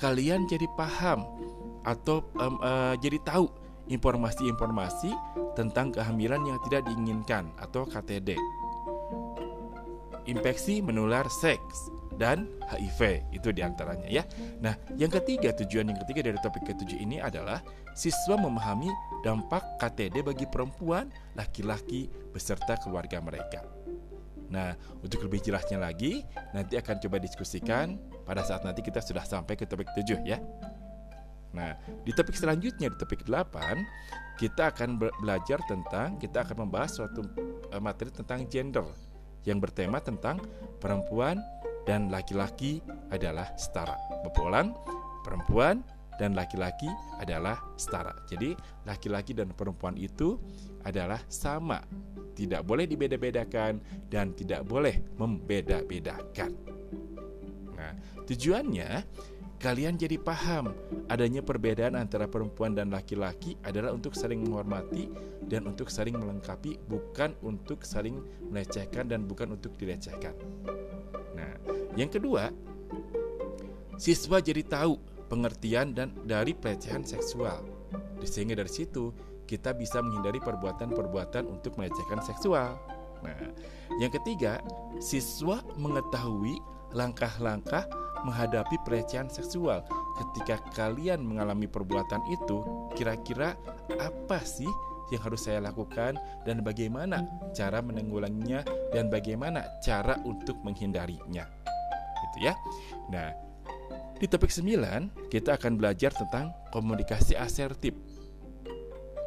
kalian 0.00 0.48
jadi 0.48 0.64
paham 0.80 1.28
atau 1.84 2.24
um, 2.40 2.56
uh, 2.60 2.96
jadi 3.00 3.20
tahu 3.24 3.48
informasi-informasi 3.88 5.10
tentang 5.56 5.92
kehamilan 5.92 6.40
yang 6.46 6.58
tidak 6.68 6.86
diinginkan 6.88 7.50
atau 7.58 7.84
KTD. 7.88 8.36
Infeksi 10.28 10.84
menular 10.84 11.24
seks 11.28 11.88
dan 12.20 12.44
HIV 12.68 13.24
itu 13.32 13.48
di 13.54 13.64
antaranya 13.64 14.04
ya. 14.04 14.28
Nah, 14.60 14.76
yang 15.00 15.08
ketiga 15.08 15.56
tujuan 15.56 15.88
yang 15.88 15.98
ketiga 16.04 16.28
dari 16.28 16.38
topik 16.44 16.68
ketujuh 16.68 17.00
ini 17.00 17.16
adalah 17.16 17.64
siswa 17.96 18.36
memahami 18.36 18.92
dampak 19.24 19.80
KTD 19.80 20.20
bagi 20.20 20.44
perempuan, 20.44 21.08
laki-laki 21.32 22.12
beserta 22.36 22.76
keluarga 22.84 23.24
mereka. 23.24 23.64
Nah, 24.50 24.74
untuk 25.00 25.24
lebih 25.24 25.40
jelasnya 25.40 25.78
lagi, 25.78 26.26
nanti 26.52 26.74
akan 26.74 26.98
coba 26.98 27.22
diskusikan 27.22 27.96
pada 28.26 28.42
saat 28.42 28.66
nanti 28.66 28.82
kita 28.82 28.98
sudah 28.98 29.22
sampai 29.22 29.54
ke 29.54 29.64
topik 29.64 29.88
7 29.94 30.26
ya. 30.26 30.42
Nah, 31.50 31.74
di 32.06 32.14
topik 32.14 32.34
selanjutnya 32.34 32.90
di 32.90 32.96
topik 32.98 33.26
8, 33.26 34.38
kita 34.38 34.70
akan 34.74 34.96
belajar 34.96 35.58
tentang 35.66 36.18
kita 36.18 36.46
akan 36.46 36.66
membahas 36.66 36.96
suatu 36.96 37.26
e, 37.68 37.76
materi 37.82 38.08
tentang 38.08 38.46
gender 38.46 38.86
yang 39.44 39.58
bertema 39.58 40.00
tentang 40.00 40.40
perempuan 40.80 41.40
dan 41.88 42.12
laki-laki 42.12 42.84
adalah 43.08 43.50
setara. 43.56 43.96
Bepolan, 44.24 44.76
perempuan 45.24 45.80
dan 46.20 46.36
laki-laki 46.36 46.88
adalah 47.16 47.56
setara. 47.80 48.12
Jadi, 48.28 48.52
laki-laki 48.84 49.32
dan 49.32 49.52
perempuan 49.56 49.96
itu 49.96 50.36
adalah 50.84 51.20
sama 51.32 51.80
tidak 52.40 52.64
boleh 52.64 52.88
dibeda-bedakan 52.88 53.84
dan 54.08 54.32
tidak 54.32 54.64
boleh 54.64 54.96
membeda-bedakan. 55.20 56.56
Nah, 57.76 57.92
tujuannya 58.24 58.90
kalian 59.60 60.00
jadi 60.00 60.16
paham 60.16 60.72
adanya 61.12 61.44
perbedaan 61.44 61.92
antara 61.92 62.24
perempuan 62.24 62.72
dan 62.72 62.88
laki-laki 62.88 63.60
adalah 63.60 63.92
untuk 63.92 64.16
saling 64.16 64.40
menghormati 64.40 65.12
dan 65.44 65.68
untuk 65.68 65.92
saling 65.92 66.16
melengkapi, 66.16 66.80
bukan 66.88 67.36
untuk 67.44 67.84
saling 67.84 68.24
melecehkan 68.48 69.12
dan 69.12 69.28
bukan 69.28 69.52
untuk 69.52 69.76
dilecehkan. 69.76 70.32
Nah, 71.36 71.60
yang 71.92 72.08
kedua, 72.08 72.48
siswa 74.00 74.40
jadi 74.40 74.64
tahu 74.64 74.96
pengertian 75.28 75.92
dan 75.92 76.16
dari 76.24 76.56
pelecehan 76.56 77.04
seksual. 77.04 77.60
Sehingga 78.24 78.56
dari 78.56 78.72
situ 78.72 79.12
kita 79.44 79.76
bisa 79.76 80.00
menghindari 80.00 80.40
perbuatan-perbuatan 80.40 81.44
untuk 81.44 81.76
melecehkan 81.76 82.24
seksual. 82.24 82.80
Nah, 83.20 83.52
yang 84.00 84.08
ketiga, 84.08 84.64
siswa 85.04 85.60
mengetahui 85.76 86.56
langkah-langkah 86.96 87.84
menghadapi 88.24 88.76
pelecehan 88.84 89.28
seksual. 89.30 89.84
Ketika 90.20 90.60
kalian 90.76 91.24
mengalami 91.24 91.66
perbuatan 91.66 92.20
itu, 92.28 92.62
kira-kira 92.96 93.56
apa 93.96 94.38
sih 94.44 94.68
yang 95.10 95.22
harus 95.26 95.46
saya 95.46 95.58
lakukan 95.58 96.14
dan 96.46 96.62
bagaimana 96.62 97.26
cara 97.50 97.82
menanggulanginya 97.82 98.62
dan 98.94 99.10
bagaimana 99.10 99.66
cara 99.82 100.16
untuk 100.22 100.56
menghindarinya. 100.62 101.44
Gitu 102.30 102.38
ya. 102.46 102.54
Nah, 103.10 103.34
di 104.20 104.28
topik 104.28 104.52
9 104.52 105.32
kita 105.32 105.58
akan 105.58 105.80
belajar 105.80 106.14
tentang 106.14 106.54
komunikasi 106.70 107.34
asertif. 107.34 107.96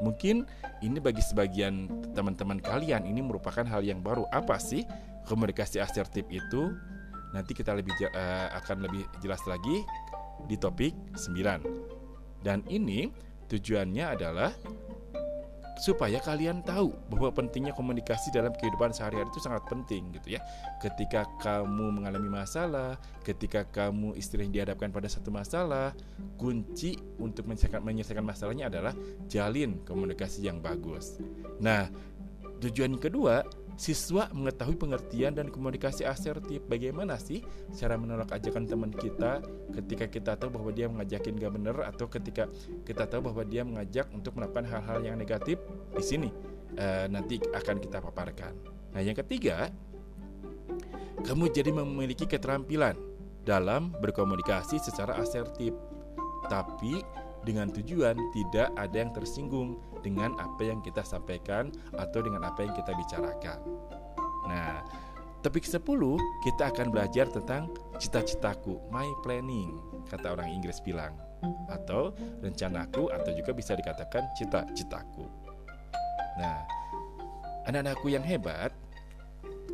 Mungkin 0.04 0.44
ini 0.84 1.00
bagi 1.00 1.24
sebagian 1.24 1.88
teman-teman 2.12 2.60
kalian 2.60 3.08
ini 3.08 3.24
merupakan 3.24 3.64
hal 3.64 3.84
yang 3.84 4.04
baru. 4.04 4.28
Apa 4.32 4.60
sih 4.60 4.84
komunikasi 5.28 5.80
asertif 5.80 6.28
itu? 6.28 6.76
Nanti 7.34 7.58
kita 7.58 7.74
lebih 7.74 7.92
uh, 8.14 8.48
akan 8.64 8.86
lebih 8.86 9.04
jelas 9.20 9.42
lagi 9.50 9.82
di 10.46 10.56
topik 10.56 10.94
9. 11.18 12.46
Dan 12.46 12.62
ini 12.70 13.10
tujuannya 13.50 14.06
adalah 14.06 14.52
supaya 15.84 16.22
kalian 16.22 16.62
tahu 16.62 16.94
bahwa 17.10 17.34
pentingnya 17.34 17.74
komunikasi 17.74 18.30
dalam 18.30 18.54
kehidupan 18.56 18.94
sehari-hari 18.94 19.28
itu 19.34 19.42
sangat 19.42 19.66
penting 19.68 20.14
gitu 20.14 20.38
ya. 20.38 20.42
Ketika 20.80 21.26
kamu 21.42 22.00
mengalami 22.00 22.30
masalah, 22.30 22.96
ketika 23.26 23.66
kamu 23.68 24.14
istilahnya 24.16 24.64
dihadapkan 24.64 24.94
pada 24.94 25.10
satu 25.10 25.34
masalah, 25.34 25.92
kunci 26.38 26.96
untuk 27.18 27.50
menyelesaikan, 27.50 27.82
menyelesaikan 27.82 28.26
masalahnya 28.26 28.70
adalah 28.70 28.94
jalin 29.26 29.82
komunikasi 29.84 30.46
yang 30.46 30.62
bagus. 30.62 31.18
Nah, 31.60 31.90
tujuan 32.62 32.96
kedua 33.02 33.44
Siswa 33.74 34.30
mengetahui 34.30 34.78
pengertian 34.78 35.34
dan 35.34 35.50
komunikasi 35.50 36.06
asertif. 36.06 36.62
Bagaimana 36.70 37.18
sih 37.18 37.42
cara 37.74 37.98
menolak 37.98 38.30
ajakan 38.30 38.70
teman 38.70 38.92
kita 38.94 39.42
ketika 39.74 40.06
kita 40.08 40.32
tahu 40.38 40.62
bahwa 40.62 40.70
dia 40.70 40.86
mengajakin 40.86 41.34
gak 41.42 41.54
bener 41.54 41.78
atau 41.82 42.06
ketika 42.06 42.46
kita 42.86 43.10
tahu 43.10 43.34
bahwa 43.34 43.42
dia 43.42 43.66
mengajak 43.66 44.06
untuk 44.14 44.38
melakukan 44.38 44.70
hal-hal 44.70 45.02
yang 45.02 45.18
negatif 45.18 45.58
di 45.94 46.04
sini 46.06 46.30
uh, 46.78 47.10
nanti 47.10 47.42
akan 47.42 47.82
kita 47.82 47.98
paparkan. 47.98 48.54
Nah, 48.94 49.02
yang 49.02 49.18
ketiga, 49.18 49.74
kamu 51.26 51.50
jadi 51.50 51.74
memiliki 51.74 52.30
keterampilan 52.30 52.94
dalam 53.42 53.90
berkomunikasi 54.00 54.78
secara 54.80 55.18
asertif, 55.18 55.74
tapi 56.48 57.02
dengan 57.44 57.68
tujuan 57.74 58.16
tidak 58.32 58.72
ada 58.80 58.96
yang 58.96 59.12
tersinggung 59.12 59.76
dengan 60.04 60.36
apa 60.38 60.62
yang 60.68 60.84
kita 60.84 61.02
sampaikan 61.02 61.72
atau 61.96 62.20
dengan 62.20 62.44
apa 62.44 62.68
yang 62.68 62.76
kita 62.76 62.92
bicarakan. 62.92 63.60
Nah, 64.52 64.84
topik 65.40 65.64
10 65.64 65.80
kita 66.44 66.64
akan 66.70 66.92
belajar 66.92 67.32
tentang 67.32 67.72
cita-citaku, 67.98 68.84
my 68.92 69.08
planning, 69.24 69.80
kata 70.12 70.36
orang 70.36 70.52
Inggris 70.52 70.84
bilang, 70.84 71.16
atau 71.72 72.12
rencanaku 72.44 73.08
atau 73.12 73.32
juga 73.32 73.56
bisa 73.56 73.74
dikatakan 73.74 74.28
cita-citaku. 74.36 75.26
Nah, 76.40 76.60
anak-anakku 77.68 78.12
yang 78.12 78.24
hebat, 78.26 78.76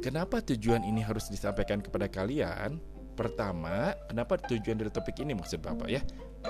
kenapa 0.06 0.42
tujuan 0.46 0.86
ini 0.86 1.02
harus 1.02 1.30
disampaikan 1.30 1.82
kepada 1.82 2.06
kalian? 2.06 2.78
Pertama, 3.18 3.92
kenapa 4.08 4.40
tujuan 4.40 4.80
dari 4.80 4.88
topik 4.88 5.20
ini 5.20 5.36
maksud 5.36 5.60
Bapak 5.60 5.92
ya? 5.92 6.00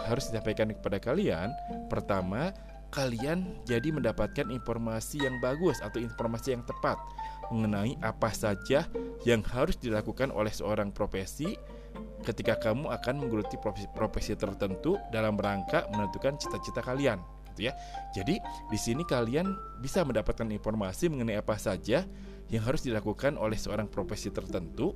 Harus 0.06 0.30
disampaikan 0.30 0.70
kepada 0.70 1.02
kalian. 1.02 1.50
Pertama, 1.90 2.54
kalian 2.90 3.46
jadi 3.66 3.94
mendapatkan 3.94 4.50
informasi 4.50 5.24
yang 5.26 5.38
bagus 5.40 5.80
atau 5.80 6.02
informasi 6.02 6.58
yang 6.58 6.64
tepat 6.66 6.98
mengenai 7.50 7.98
apa 8.02 8.30
saja 8.34 8.86
yang 9.26 9.42
harus 9.46 9.78
dilakukan 9.78 10.30
oleh 10.30 10.54
seorang 10.54 10.94
profesi 10.94 11.58
ketika 12.22 12.60
kamu 12.60 12.92
akan 12.94 13.26
menggeluti 13.26 13.58
profesi, 13.58 13.88
profesi 13.96 14.34
tertentu 14.38 15.00
dalam 15.10 15.40
rangka 15.40 15.88
menentukan 15.90 16.38
cita-cita 16.38 16.84
kalian 16.84 17.18
gitu 17.54 17.72
ya. 17.72 17.74
Jadi 18.14 18.38
di 18.70 18.78
sini 18.80 19.04
kalian 19.04 19.52
bisa 19.82 20.06
mendapatkan 20.06 20.48
informasi 20.48 21.10
mengenai 21.10 21.40
apa 21.42 21.58
saja 21.58 22.06
yang 22.50 22.64
harus 22.66 22.82
dilakukan 22.86 23.38
oleh 23.38 23.58
seorang 23.58 23.86
profesi 23.90 24.34
tertentu 24.34 24.94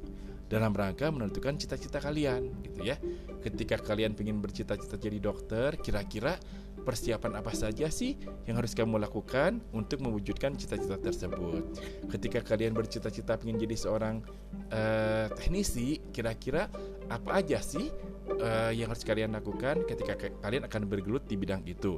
dalam 0.54 0.70
rangka 0.70 1.10
menentukan 1.10 1.58
cita-cita 1.58 1.98
kalian 1.98 2.54
gitu 2.62 2.86
ya. 2.86 3.02
Ketika 3.42 3.82
kalian 3.82 4.14
ingin 4.14 4.38
bercita-cita 4.38 5.02
jadi 5.02 5.18
dokter, 5.18 5.74
kira-kira 5.82 6.38
persiapan 6.86 7.42
apa 7.42 7.50
saja 7.58 7.90
sih 7.90 8.22
yang 8.46 8.62
harus 8.62 8.78
kamu 8.78 9.02
lakukan 9.02 9.58
untuk 9.74 10.06
mewujudkan 10.06 10.54
cita-cita 10.54 11.02
tersebut? 11.02 11.74
Ketika 12.14 12.46
kalian 12.46 12.78
bercita-cita 12.78 13.42
ingin 13.42 13.66
jadi 13.66 13.76
seorang 13.82 14.22
uh, 14.70 15.34
teknisi, 15.34 15.98
kira-kira 16.14 16.70
apa 17.10 17.42
aja 17.42 17.58
sih 17.58 17.90
uh, 18.38 18.70
yang 18.70 18.94
harus 18.94 19.02
kalian 19.02 19.34
lakukan 19.34 19.82
ketika 19.90 20.30
kalian 20.46 20.70
akan 20.70 20.86
bergelut 20.86 21.26
di 21.26 21.34
bidang 21.34 21.66
itu? 21.66 21.98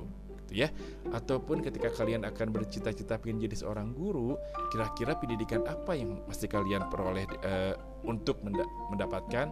Ya. 0.55 0.69
Ataupun 1.11 1.59
ketika 1.59 1.91
kalian 1.91 2.23
akan 2.23 2.55
bercita-cita 2.55 3.19
ingin 3.27 3.51
jadi 3.51 3.65
seorang 3.67 3.91
guru 3.91 4.39
kira-kira 4.71 5.19
pendidikan 5.19 5.65
apa 5.67 5.97
yang 5.97 6.23
mesti 6.29 6.47
kalian 6.47 6.87
peroleh 6.87 7.27
uh, 7.43 7.75
untuk 8.07 8.39
mendapatkan 8.91 9.51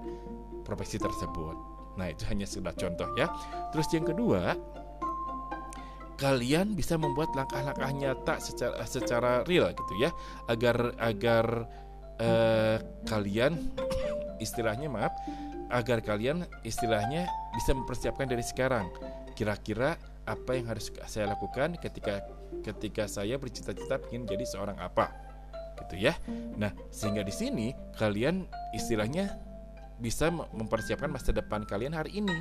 profesi 0.63 0.95
tersebut? 0.95 1.55
Nah 1.99 2.09
itu 2.09 2.23
hanya 2.31 2.47
sekedar 2.47 2.73
contoh 2.77 3.09
ya. 3.19 3.27
Terus 3.75 3.87
yang 3.91 4.05
kedua 4.07 4.55
kalian 6.13 6.77
bisa 6.77 6.95
membuat 6.95 7.35
langkah-langkah 7.35 7.91
nyata 7.91 8.35
secara 8.39 8.85
secara 8.87 9.31
real 9.43 9.69
gitu 9.75 9.93
ya. 9.99 10.09
Agar 10.47 10.95
agar 11.01 11.45
uh, 12.21 12.77
kalian 13.09 13.59
istilahnya 14.41 14.87
maaf 14.87 15.13
agar 15.73 16.05
kalian 16.05 16.45
istilahnya 16.61 17.25
bisa 17.57 17.73
mempersiapkan 17.73 18.29
dari 18.29 18.45
sekarang. 18.45 18.85
Kira-kira 19.33 19.97
apa 20.23 20.55
yang 20.55 20.71
harus 20.71 20.87
saya 21.07 21.31
lakukan 21.35 21.75
ketika 21.79 22.23
ketika 22.63 23.03
saya 23.11 23.35
bercita-cita 23.35 23.99
ingin 24.11 24.23
jadi 24.23 24.45
seorang 24.47 24.79
apa 24.79 25.11
gitu 25.83 26.09
ya. 26.09 26.13
Nah, 26.55 26.71
sehingga 26.93 27.25
di 27.25 27.33
sini 27.33 27.67
kalian 27.97 28.47
istilahnya 28.71 29.35
bisa 29.99 30.29
mempersiapkan 30.31 31.09
masa 31.11 31.35
depan 31.35 31.65
kalian 31.67 31.93
hari 31.93 32.23
ini. 32.23 32.35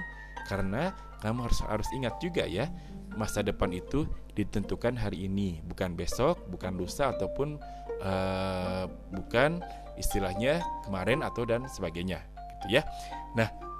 Karena 0.47 0.91
kamu 1.23 1.47
harus 1.47 1.62
harus 1.62 1.89
ingat 1.95 2.19
juga 2.19 2.43
ya 2.43 2.67
masa 3.15 3.45
depan 3.45 3.71
itu 3.71 4.09
ditentukan 4.35 4.99
hari 4.99 5.27
ini. 5.31 5.62
Bukan 5.65 5.95
besok 5.95 6.39
bukan 6.51 6.75
lusa 6.75 7.15
ataupun 7.15 7.61
uh, 8.03 8.85
bukan 9.15 9.62
istilahnya 10.01 10.65
kemarin 10.89 11.23
atau 11.23 11.47
dan 11.47 11.67
sebagainya 11.71 12.23
gitu 12.59 12.79
ya. 12.79 12.83
Nah 13.39 13.72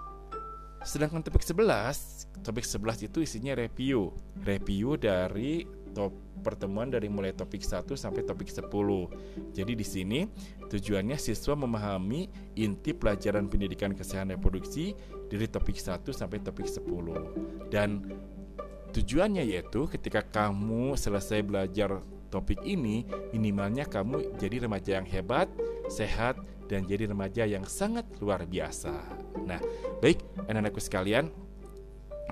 sedangkan 0.83 1.23
topik 1.23 1.43
11 1.47 2.43
topik 2.43 2.67
11 2.67 3.07
itu 3.07 3.19
isinya 3.23 3.55
review 3.55 4.11
review 4.43 4.99
dari 4.99 5.63
top 5.93 6.13
pertemuan 6.43 6.91
dari 6.91 7.07
mulai 7.07 7.31
topik 7.31 7.63
1 7.63 7.95
sampai 7.95 8.27
topik 8.27 8.51
10. 8.51 8.67
Jadi 9.55 9.73
di 9.79 9.87
sini 9.87 10.27
tujuannya 10.67 11.15
siswa 11.15 11.55
memahami 11.55 12.27
inti 12.59 12.91
pelajaran 12.93 13.47
pendidikan 13.47 13.95
kesehatan 13.95 14.35
reproduksi 14.35 14.93
dari 15.31 15.47
topik 15.47 15.79
1 15.79 16.11
sampai 16.11 16.43
topik 16.43 16.67
10. 16.67 17.71
Dan 17.71 18.03
tujuannya 18.91 19.47
yaitu 19.47 19.87
ketika 19.87 20.27
kamu 20.27 20.99
selesai 20.99 21.47
belajar 21.47 22.03
topik 22.35 22.65
ini, 22.67 23.07
minimalnya 23.31 23.87
kamu 23.87 24.35
jadi 24.41 24.67
remaja 24.67 24.99
yang 24.99 25.07
hebat, 25.07 25.47
sehat, 25.93 26.41
dan 26.67 26.89
jadi 26.89 27.13
remaja 27.13 27.45
yang 27.45 27.69
sangat 27.69 28.09
luar 28.19 28.49
biasa. 28.49 29.22
Nah, 29.43 29.61
baik 30.05 30.23
anak-anakku 30.49 30.81
sekalian, 30.81 31.33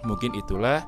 mungkin 0.04 0.32
itulah 0.36 0.84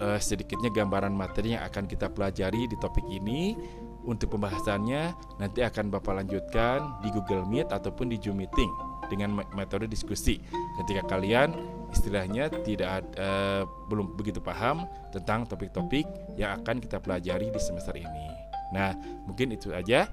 uh, 0.00 0.18
sedikitnya 0.18 0.72
gambaran 0.72 1.12
materi 1.14 1.54
yang 1.54 1.64
akan 1.66 1.86
kita 1.86 2.10
pelajari 2.10 2.66
di 2.66 2.76
topik 2.78 3.04
ini. 3.10 3.54
Untuk 4.00 4.32
pembahasannya 4.32 5.12
nanti 5.36 5.60
akan 5.60 5.92
Bapak 5.92 6.24
lanjutkan 6.24 7.04
di 7.04 7.12
Google 7.12 7.44
Meet 7.44 7.68
ataupun 7.68 8.08
di 8.08 8.16
Zoom 8.16 8.40
Meeting 8.40 8.72
dengan 9.12 9.44
metode 9.52 9.84
diskusi. 9.84 10.40
Ketika 10.80 11.04
kalian 11.04 11.52
istilahnya 11.92 12.48
tidak 12.64 13.04
uh, 13.20 13.68
belum 13.92 14.16
begitu 14.16 14.40
paham 14.40 14.88
tentang 15.12 15.44
topik-topik 15.44 16.08
yang 16.40 16.56
akan 16.62 16.80
kita 16.80 16.96
pelajari 16.96 17.52
di 17.52 17.60
semester 17.60 17.92
ini. 17.92 18.26
Nah, 18.72 18.96
mungkin 19.28 19.52
itu 19.52 19.74
aja 19.74 20.08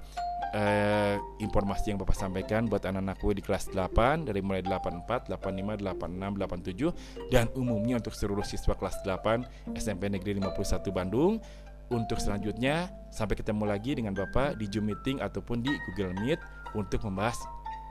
eh, 0.54 1.16
informasi 1.40 1.92
yang 1.92 1.98
Bapak 2.00 2.16
sampaikan 2.16 2.68
buat 2.68 2.84
anak-anakku 2.84 3.32
di 3.36 3.42
kelas 3.44 3.72
8 3.72 4.28
dari 4.28 4.40
mulai 4.40 4.64
84, 4.64 5.32
85, 5.32 5.80
86, 5.84 6.92
87 6.92 7.32
dan 7.32 7.46
umumnya 7.56 8.00
untuk 8.00 8.14
seluruh 8.14 8.44
siswa 8.44 8.74
kelas 8.76 9.00
8 9.04 9.74
SMP 9.76 10.08
Negeri 10.12 10.38
51 10.40 10.92
Bandung. 10.92 11.40
Untuk 11.88 12.20
selanjutnya 12.20 12.92
sampai 13.08 13.32
ketemu 13.40 13.64
lagi 13.64 13.96
dengan 13.96 14.12
Bapak 14.12 14.60
di 14.60 14.68
Zoom 14.68 14.92
meeting 14.92 15.24
ataupun 15.24 15.64
di 15.64 15.72
Google 15.88 16.12
Meet 16.20 16.36
untuk 16.76 17.00
membahas 17.08 17.40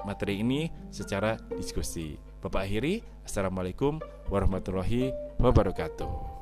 materi 0.06 0.46
ini 0.46 0.70
secara 0.94 1.42
diskusi. 1.58 2.22
Bapak 2.38 2.70
akhiri, 2.70 3.02
Assalamualaikum 3.26 3.98
warahmatullahi 4.30 5.10
wabarakatuh. 5.42 6.37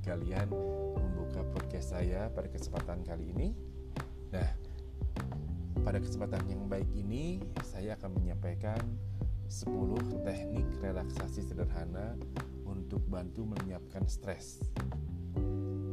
Kalian 0.00 0.52
membuka 0.96 1.40
podcast 1.54 1.96
saya 1.96 2.28
pada 2.32 2.48
kesempatan 2.52 3.00
kali 3.06 3.32
ini. 3.32 3.48
Nah, 4.34 4.48
pada 5.80 5.96
kesempatan 5.96 6.44
yang 6.50 6.68
baik 6.68 6.88
ini 6.92 7.40
saya 7.64 7.96
akan 7.96 8.20
menyampaikan 8.20 8.80
10 9.48 10.24
teknik 10.26 10.66
relaksasi 10.78 11.42
sederhana 11.42 12.14
untuk 12.68 13.02
bantu 13.08 13.48
menyiapkan 13.48 14.06
stres. 14.06 14.60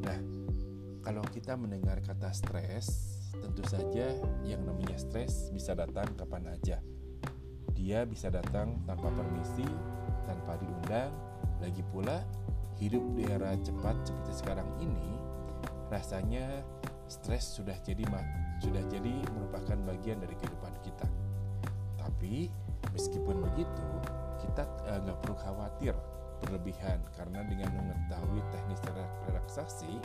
Nah, 0.04 0.20
kalau 1.02 1.24
kita 1.32 1.56
mendengar 1.56 2.04
kata 2.04 2.36
stres, 2.36 3.18
tentu 3.38 3.64
saja 3.64 4.12
yang 4.44 4.62
namanya 4.68 5.00
stres 5.00 5.50
bisa 5.56 5.74
datang 5.74 6.14
kapan 6.20 6.52
aja. 6.52 6.78
Dia 7.78 8.10
bisa 8.10 8.34
datang 8.34 8.82
tanpa 8.90 9.14
permisi, 9.14 9.70
tanpa 10.26 10.58
diundang, 10.58 11.14
lagi 11.62 11.86
pula 11.94 12.26
hidup 12.82 13.06
di 13.14 13.26
era 13.30 13.54
cepat 13.62 14.02
seperti 14.06 14.32
sekarang 14.34 14.70
ini 14.82 15.18
rasanya 15.90 16.62
stres 17.08 17.58
sudah 17.58 17.78
jadi 17.82 18.04
sudah 18.60 18.84
jadi 18.90 19.14
merupakan 19.34 19.78
bagian 19.88 20.18
dari 20.20 20.34
kehidupan 20.42 20.74
kita. 20.82 21.08
Tapi 22.02 22.50
meskipun 22.92 23.46
begitu, 23.46 23.88
kita 24.42 24.66
eh, 24.90 25.00
nggak 25.06 25.18
uh, 25.18 25.22
perlu 25.22 25.38
khawatir 25.38 25.94
berlebihan 26.42 27.02
karena 27.18 27.42
dengan 27.46 27.74
mengetahui 27.74 28.42
teknis 28.54 28.82
relaksasi 29.26 29.98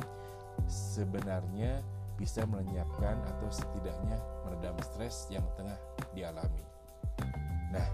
sebenarnya 0.64 1.84
bisa 2.16 2.44
melenyapkan 2.48 3.20
atau 3.36 3.48
setidaknya 3.52 4.16
meredam 4.44 4.76
stres 4.80 5.28
yang 5.28 5.44
tengah 5.56 5.76
dialami. 6.16 6.71
Nah, 7.72 7.86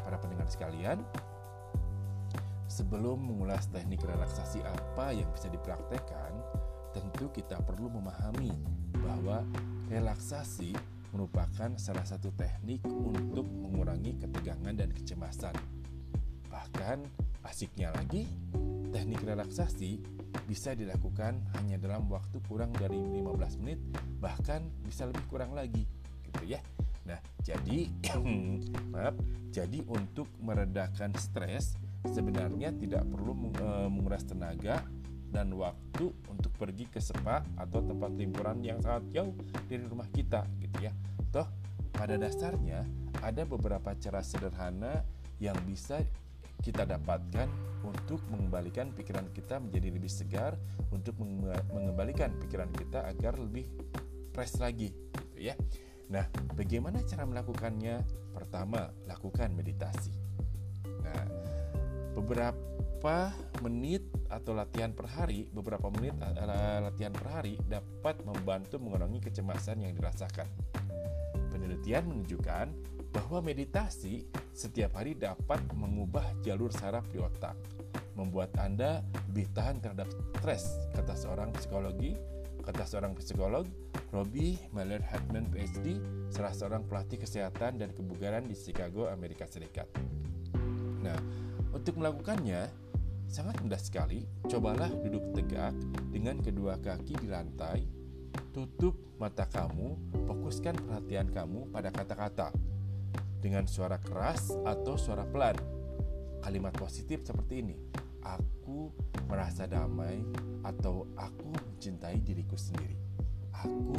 para 0.00 0.16
pendengar 0.16 0.48
sekalian, 0.48 1.04
Sebelum 2.68 3.16
mengulas 3.18 3.64
teknik 3.72 4.04
relaksasi 4.04 4.60
apa 4.60 5.10
yang 5.16 5.26
bisa 5.32 5.48
dipraktekkan, 5.48 6.36
tentu 6.92 7.32
kita 7.32 7.56
perlu 7.64 7.88
memahami 7.88 8.52
bahwa 9.00 9.40
relaksasi 9.88 10.76
merupakan 11.16 11.72
salah 11.80 12.04
satu 12.04 12.28
teknik 12.36 12.84
untuk 12.86 13.48
mengurangi 13.48 14.20
ketegangan 14.20 14.76
dan 14.76 14.92
kecemasan. 14.92 15.56
Bahkan 16.52 17.02
asiknya 17.48 17.88
lagi, 17.90 18.28
teknik 18.92 19.24
relaksasi 19.24 20.04
bisa 20.44 20.76
dilakukan 20.76 21.40
hanya 21.56 21.80
dalam 21.80 22.04
waktu 22.12 22.36
kurang 22.44 22.76
dari 22.76 23.00
15 23.00 23.64
menit, 23.64 23.80
bahkan 24.20 24.68
bisa 24.84 25.08
lebih 25.08 25.24
kurang 25.32 25.56
lagi, 25.56 25.88
gitu 26.20 26.44
ya. 26.44 26.60
Nah, 27.08 27.18
jadi 27.40 27.88
maaf, 28.92 29.16
jadi 29.48 29.80
untuk 29.88 30.28
meredakan 30.44 31.16
stres 31.16 31.74
sebenarnya 32.04 32.76
tidak 32.76 33.08
perlu 33.08 33.32
eh, 33.56 33.88
menguras 33.88 34.22
tenaga 34.28 34.84
dan 35.28 35.52
waktu 35.56 36.12
untuk 36.28 36.52
pergi 36.56 36.88
ke 36.88 37.00
spa 37.00 37.44
atau 37.56 37.84
tempat 37.84 38.12
liburan 38.16 38.60
yang 38.64 38.80
sangat 38.80 39.04
jauh 39.12 39.32
dari 39.68 39.84
rumah 39.88 40.08
kita 40.12 40.44
gitu 40.60 40.88
ya. 40.88 40.92
Toh 41.32 41.48
pada 41.92 42.20
dasarnya 42.20 42.84
ada 43.24 43.42
beberapa 43.48 43.92
cara 43.96 44.22
sederhana 44.22 45.04
yang 45.42 45.56
bisa 45.64 46.00
kita 46.62 46.82
dapatkan 46.84 47.46
untuk 47.86 48.18
mengembalikan 48.30 48.90
pikiran 48.90 49.30
kita 49.30 49.62
menjadi 49.62 49.88
lebih 49.94 50.10
segar, 50.10 50.58
untuk 50.90 51.14
mengembalikan 51.70 52.34
pikiran 52.42 52.70
kita 52.74 53.06
agar 53.06 53.38
lebih 53.38 53.70
fresh 54.34 54.58
lagi 54.58 54.90
gitu 54.90 55.38
ya. 55.38 55.54
Nah, 56.08 56.24
bagaimana 56.56 57.04
cara 57.04 57.28
melakukannya? 57.28 58.00
Pertama, 58.32 58.88
lakukan 59.04 59.52
meditasi. 59.52 60.12
Nah, 61.04 61.24
beberapa 62.16 63.32
menit 63.60 64.08
atau 64.32 64.56
latihan 64.56 64.90
per 64.92 65.06
hari, 65.06 65.48
beberapa 65.52 65.92
menit 65.92 66.16
uh, 66.18 66.80
latihan 66.88 67.12
per 67.12 67.28
hari 67.28 67.60
dapat 67.68 68.24
membantu 68.24 68.80
mengurangi 68.80 69.20
kecemasan 69.20 69.84
yang 69.84 69.92
dirasakan. 69.92 70.48
Penelitian 71.52 72.08
menunjukkan 72.08 72.66
bahwa 73.12 73.38
meditasi 73.40 74.24
setiap 74.52 75.00
hari 75.00 75.16
dapat 75.16 75.60
mengubah 75.76 76.24
jalur 76.44 76.72
saraf 76.72 77.04
di 77.12 77.20
otak, 77.20 77.56
membuat 78.16 78.52
Anda 78.58 79.04
lebih 79.30 79.52
tahan 79.54 79.80
terhadap 79.80 80.08
stres, 80.40 80.90
kata 80.92 81.14
seorang 81.14 81.54
psikologi, 81.56 82.18
kata 82.68 82.84
seorang 82.84 83.16
psikolog, 83.16 83.64
Robbie 84.12 84.60
Miller 84.76 85.00
Hartman 85.00 85.48
PhD, 85.48 85.96
salah 86.28 86.52
seorang 86.52 86.84
pelatih 86.84 87.16
kesehatan 87.16 87.80
dan 87.80 87.96
kebugaran 87.96 88.44
di 88.44 88.52
Chicago, 88.52 89.08
Amerika 89.08 89.48
Serikat. 89.48 89.88
Nah, 91.00 91.16
untuk 91.72 91.96
melakukannya, 91.96 92.68
sangat 93.24 93.56
mudah 93.64 93.80
sekali. 93.80 94.28
Cobalah 94.44 94.92
duduk 94.92 95.32
tegak 95.32 95.72
dengan 96.12 96.44
kedua 96.44 96.76
kaki 96.76 97.16
di 97.16 97.32
lantai, 97.32 97.88
tutup 98.52 99.16
mata 99.16 99.48
kamu, 99.48 99.96
fokuskan 100.28 100.76
perhatian 100.84 101.32
kamu 101.32 101.72
pada 101.72 101.88
kata-kata 101.88 102.52
dengan 103.40 103.64
suara 103.64 103.96
keras 103.96 104.52
atau 104.68 105.00
suara 105.00 105.24
pelan. 105.24 105.56
Kalimat 106.44 106.76
positif 106.76 107.24
seperti 107.24 107.64
ini: 107.64 107.76
"Aku 108.28 108.92
merasa 109.24 109.64
damai" 109.64 110.20
atau 110.60 111.08
"Aku 111.16 111.48
mencintai 111.56 112.20
diriku 112.20 112.60
sendiri". 112.60 113.00
Aku 113.64 113.96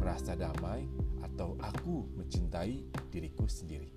merasa 0.00 0.32
damai 0.32 0.88
atau 1.20 1.54
aku 1.60 2.08
mencintai 2.16 2.88
diriku 3.12 3.44
sendiri. 3.44 3.92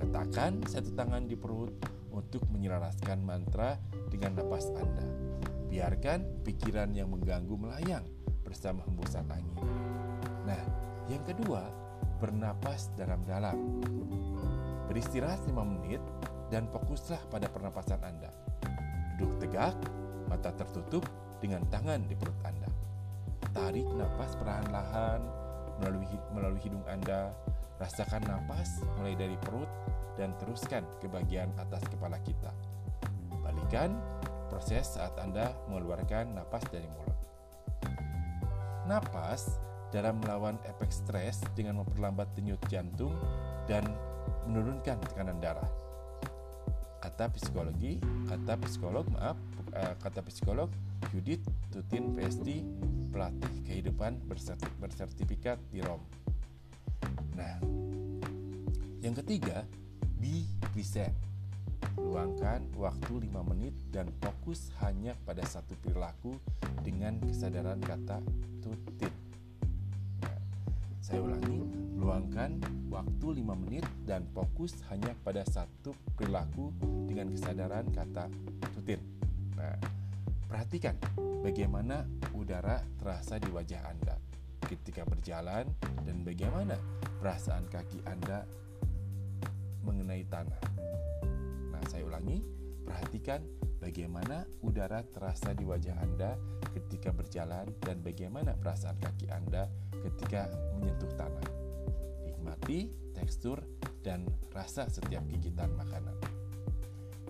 Letakkan 0.00 0.64
satu 0.66 0.96
tangan 0.96 1.28
di 1.28 1.36
perut, 1.38 1.72
untuk 2.16 2.48
menyelaraskan 2.48 3.20
mantra 3.20 3.76
dengan 4.08 4.40
napas 4.40 4.72
Anda. 4.72 5.04
Biarkan 5.68 6.42
pikiran 6.42 6.96
yang 6.96 7.12
mengganggu 7.12 7.52
melayang 7.52 8.08
bersama 8.40 8.80
hembusan 8.88 9.28
angin. 9.28 9.60
Nah, 10.48 10.62
yang 11.12 11.20
kedua, 11.28 11.68
bernapas 12.16 12.88
dalam-dalam. 12.96 13.84
Beristirahat 14.88 15.44
5 15.44 15.52
menit 15.60 16.00
dan 16.48 16.64
fokuslah 16.72 17.28
pada 17.28 17.52
pernapasan 17.52 18.00
Anda. 18.00 18.32
Duduk 19.16 19.40
tegak, 19.40 19.72
mata 20.28 20.52
tertutup 20.52 21.00
dengan 21.40 21.64
tangan 21.72 22.04
di 22.04 22.12
perut 22.12 22.36
Anda. 22.44 22.68
Tarik 23.56 23.88
napas 23.96 24.36
perlahan-lahan 24.36 25.24
melalui 25.80 26.04
melalui 26.36 26.60
hidung 26.60 26.84
Anda. 26.84 27.32
Rasakan 27.80 28.28
napas 28.28 28.84
mulai 29.00 29.16
dari 29.16 29.36
perut 29.40 29.68
dan 30.20 30.36
teruskan 30.36 30.84
ke 31.00 31.08
bagian 31.08 31.48
atas 31.56 31.80
kepala 31.88 32.20
kita. 32.20 32.52
Balikan 33.40 33.96
proses 34.52 34.96
saat 34.96 35.16
Anda 35.16 35.52
mengeluarkan 35.68 36.36
napas 36.36 36.64
dari 36.68 36.88
mulut. 36.88 37.16
Napas 38.84 39.60
dalam 39.96 40.20
melawan 40.20 40.60
efek 40.68 40.92
stres 40.92 41.40
dengan 41.56 41.80
memperlambat 41.80 42.36
denyut 42.36 42.60
jantung 42.68 43.16
dan 43.64 43.84
menurunkan 44.44 45.00
tekanan 45.08 45.40
darah. 45.40 45.85
Kata 47.16 47.32
psikologi, 47.32 47.96
kata 48.28 48.60
psikolog, 48.60 49.08
maaf, 49.08 49.40
eh, 49.72 49.96
kata 50.04 50.20
psikolog 50.20 50.68
Judith 51.08 51.40
Tutin 51.72 52.12
PSD, 52.12 52.60
pelatih 53.08 53.64
kehidupan 53.64 54.20
bersertifikat 54.76 55.56
di 55.72 55.80
Rom. 55.80 56.04
Nah, 57.32 57.56
yang 59.00 59.16
ketiga, 59.16 59.64
be 60.20 60.44
present. 60.76 61.16
Luangkan 61.96 62.68
waktu 62.76 63.32
5 63.32 63.48
menit 63.48 63.72
dan 63.88 64.12
fokus 64.20 64.68
hanya 64.84 65.16
pada 65.24 65.40
satu 65.48 65.72
perilaku 65.80 66.36
dengan 66.84 67.16
kesadaran 67.24 67.80
kata 67.80 68.20
tutin. 68.60 69.25
Saya 71.06 71.22
ulangi, 71.22 71.62
luangkan 72.02 72.58
waktu 72.90 73.38
5 73.38 73.62
menit 73.62 73.86
dan 74.02 74.26
fokus 74.34 74.74
hanya 74.90 75.14
pada 75.22 75.46
satu 75.46 75.94
perilaku 76.18 76.74
dengan 77.06 77.30
kesadaran 77.30 77.86
kata 77.94 78.26
tutin. 78.74 78.98
Nah, 79.54 79.78
perhatikan 80.50 80.98
bagaimana 81.46 82.02
udara 82.34 82.82
terasa 82.98 83.38
di 83.38 83.46
wajah 83.54 83.86
Anda 83.86 84.18
ketika 84.66 85.06
berjalan 85.06 85.70
dan 86.02 86.26
bagaimana 86.26 86.74
perasaan 87.22 87.70
kaki 87.70 88.02
Anda 88.02 88.42
mengenai 89.86 90.26
tanah. 90.26 90.62
Nah, 91.70 91.86
saya 91.86 92.02
ulangi, 92.02 92.42
perhatikan 92.82 93.46
bagaimana 93.78 94.42
udara 94.58 95.06
terasa 95.06 95.54
di 95.54 95.62
wajah 95.62 96.02
Anda 96.02 96.34
ketika 96.74 97.14
berjalan 97.14 97.70
dan 97.78 98.02
bagaimana 98.02 98.58
perasaan 98.58 98.98
kaki 98.98 99.30
Anda 99.30 99.70
ketika 100.06 100.46
menyentuh 100.78 101.10
tanah. 101.18 101.46
Nikmati 102.22 102.94
tekstur 103.10 103.58
dan 104.06 104.22
rasa 104.54 104.86
setiap 104.86 105.26
gigitan 105.26 105.74
makanan. 105.74 106.14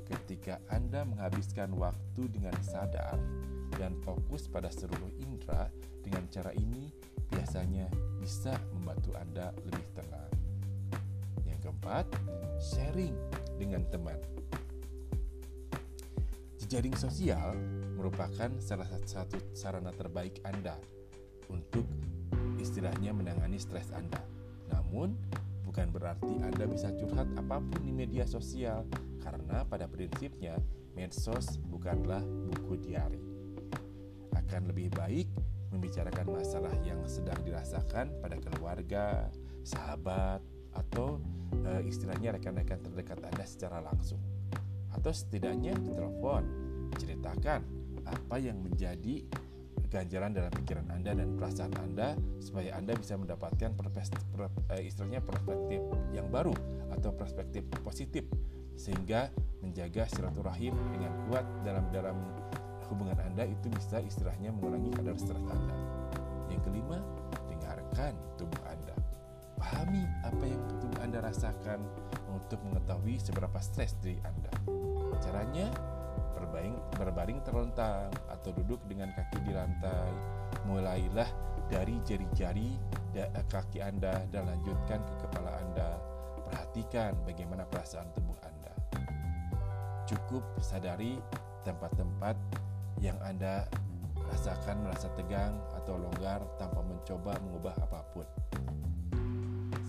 Ketika 0.06 0.60
Anda 0.70 1.02
menghabiskan 1.02 1.74
waktu 1.74 2.30
dengan 2.30 2.54
sadar 2.62 3.18
dan 3.74 3.96
fokus 4.04 4.46
pada 4.46 4.70
seluruh 4.70 5.10
indera, 5.18 5.66
dengan 6.04 6.22
cara 6.30 6.54
ini 6.54 6.92
biasanya 7.26 7.90
bisa 8.22 8.54
membantu 8.70 9.10
Anda 9.18 9.50
lebih 9.66 9.86
tenang. 9.98 10.30
Yang 11.42 11.58
keempat, 11.66 12.06
sharing 12.62 13.16
dengan 13.58 13.82
teman. 13.90 14.20
Jejaring 16.62 16.94
sosial 16.94 17.58
merupakan 17.98 18.50
salah 18.62 18.86
satu 19.06 19.38
sarana 19.54 19.90
terbaik 19.90 20.38
Anda 20.46 20.78
untuk 21.50 21.86
istilahnya 22.66 23.14
menangani 23.14 23.62
stres 23.62 23.94
Anda. 23.94 24.18
Namun, 24.74 25.14
bukan 25.62 25.94
berarti 25.94 26.42
Anda 26.42 26.66
bisa 26.66 26.90
curhat 26.98 27.30
apa 27.38 27.62
pun 27.62 27.80
di 27.86 27.94
media 27.94 28.26
sosial 28.26 28.82
karena 29.22 29.62
pada 29.62 29.86
prinsipnya 29.86 30.58
medsos 30.98 31.62
bukanlah 31.70 32.26
buku 32.26 32.74
diari. 32.82 33.22
Akan 34.34 34.66
lebih 34.66 34.90
baik 34.98 35.30
membicarakan 35.70 36.26
masalah 36.34 36.74
yang 36.82 36.98
sedang 37.06 37.38
dirasakan 37.46 38.10
pada 38.18 38.34
keluarga, 38.42 39.30
sahabat, 39.62 40.42
atau 40.74 41.22
e, 41.62 41.86
istilahnya 41.86 42.34
rekan-rekan 42.34 42.82
terdekat 42.82 43.22
Anda 43.22 43.46
secara 43.46 43.78
langsung. 43.78 44.18
Atau 44.90 45.14
setidaknya 45.14 45.78
ditelepon, 45.78 46.42
ceritakan 46.98 47.60
apa 48.06 48.36
yang 48.38 48.58
menjadi 48.62 49.26
ganjalan 49.88 50.34
dalam 50.34 50.52
pikiran 50.52 50.86
Anda 50.92 51.16
dan 51.16 51.34
perasaan 51.38 51.72
Anda 51.78 52.18
supaya 52.42 52.76
Anda 52.76 52.94
bisa 52.98 53.16
mendapatkan 53.16 53.74
perspektif, 53.78 54.20
e, 54.70 54.74
istilahnya 54.86 55.22
perspektif 55.22 55.80
yang 56.12 56.28
baru 56.28 56.54
atau 56.92 57.10
perspektif 57.14 57.66
positif 57.82 58.26
sehingga 58.76 59.32
menjaga 59.64 60.04
silaturahim 60.12 60.76
dengan 60.92 61.12
kuat 61.26 61.44
dalam 61.64 61.88
dalam 61.90 62.16
hubungan 62.92 63.18
Anda 63.18 63.48
itu 63.48 63.66
bisa 63.72 63.98
istilahnya 63.98 64.54
mengurangi 64.54 64.92
kadar 64.94 65.16
stres 65.18 65.42
Anda. 65.42 65.76
Yang 66.52 66.70
kelima, 66.70 66.98
dengarkan 67.50 68.14
tubuh 68.38 68.62
Anda. 68.68 68.94
Pahami 69.58 70.04
apa 70.22 70.44
yang 70.46 70.62
tubuh 70.78 71.00
Anda 71.02 71.18
rasakan 71.24 71.82
untuk 72.30 72.62
mengetahui 72.62 73.18
seberapa 73.18 73.58
stres 73.58 73.98
diri 73.98 74.22
Anda. 74.22 74.52
Caranya, 75.18 75.66
berbaring, 76.36 76.76
berbaring 77.00 77.40
terlentang 77.40 78.12
atau 78.28 78.52
duduk 78.52 78.84
dengan 78.84 79.08
kaki 79.16 79.40
di 79.48 79.52
lantai. 79.56 80.12
Mulailah 80.68 81.26
dari 81.72 81.96
jari-jari 82.04 82.76
kaki 83.48 83.80
Anda 83.80 84.28
dan 84.28 84.52
lanjutkan 84.52 85.00
ke 85.00 85.14
kepala 85.24 85.56
Anda. 85.56 85.96
Perhatikan 86.46 87.16
bagaimana 87.24 87.64
perasaan 87.66 88.12
tubuh 88.12 88.36
Anda. 88.44 88.72
Cukup 90.06 90.44
sadari 90.62 91.18
tempat-tempat 91.66 92.36
yang 93.02 93.18
Anda 93.24 93.66
rasakan 94.30 94.86
merasa 94.86 95.10
tegang 95.18 95.58
atau 95.82 95.98
longgar 95.98 96.44
tanpa 96.60 96.82
mencoba 96.84 97.34
mengubah 97.42 97.74
apa 97.82 98.00
pun. 98.14 98.26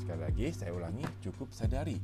Sekali 0.02 0.22
lagi, 0.24 0.48
saya 0.56 0.72
ulangi, 0.74 1.06
cukup 1.22 1.52
sadari 1.52 2.00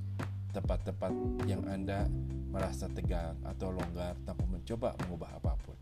tempat-tempat 0.54 1.14
yang 1.50 1.66
Anda 1.66 2.06
merasa 2.54 2.86
tegang 2.86 3.34
atau 3.42 3.74
longgar 3.74 4.14
tanpa 4.22 4.46
mencoba 4.46 4.94
mengubah 5.02 5.42
apa 5.42 5.58
pun. 5.58 5.78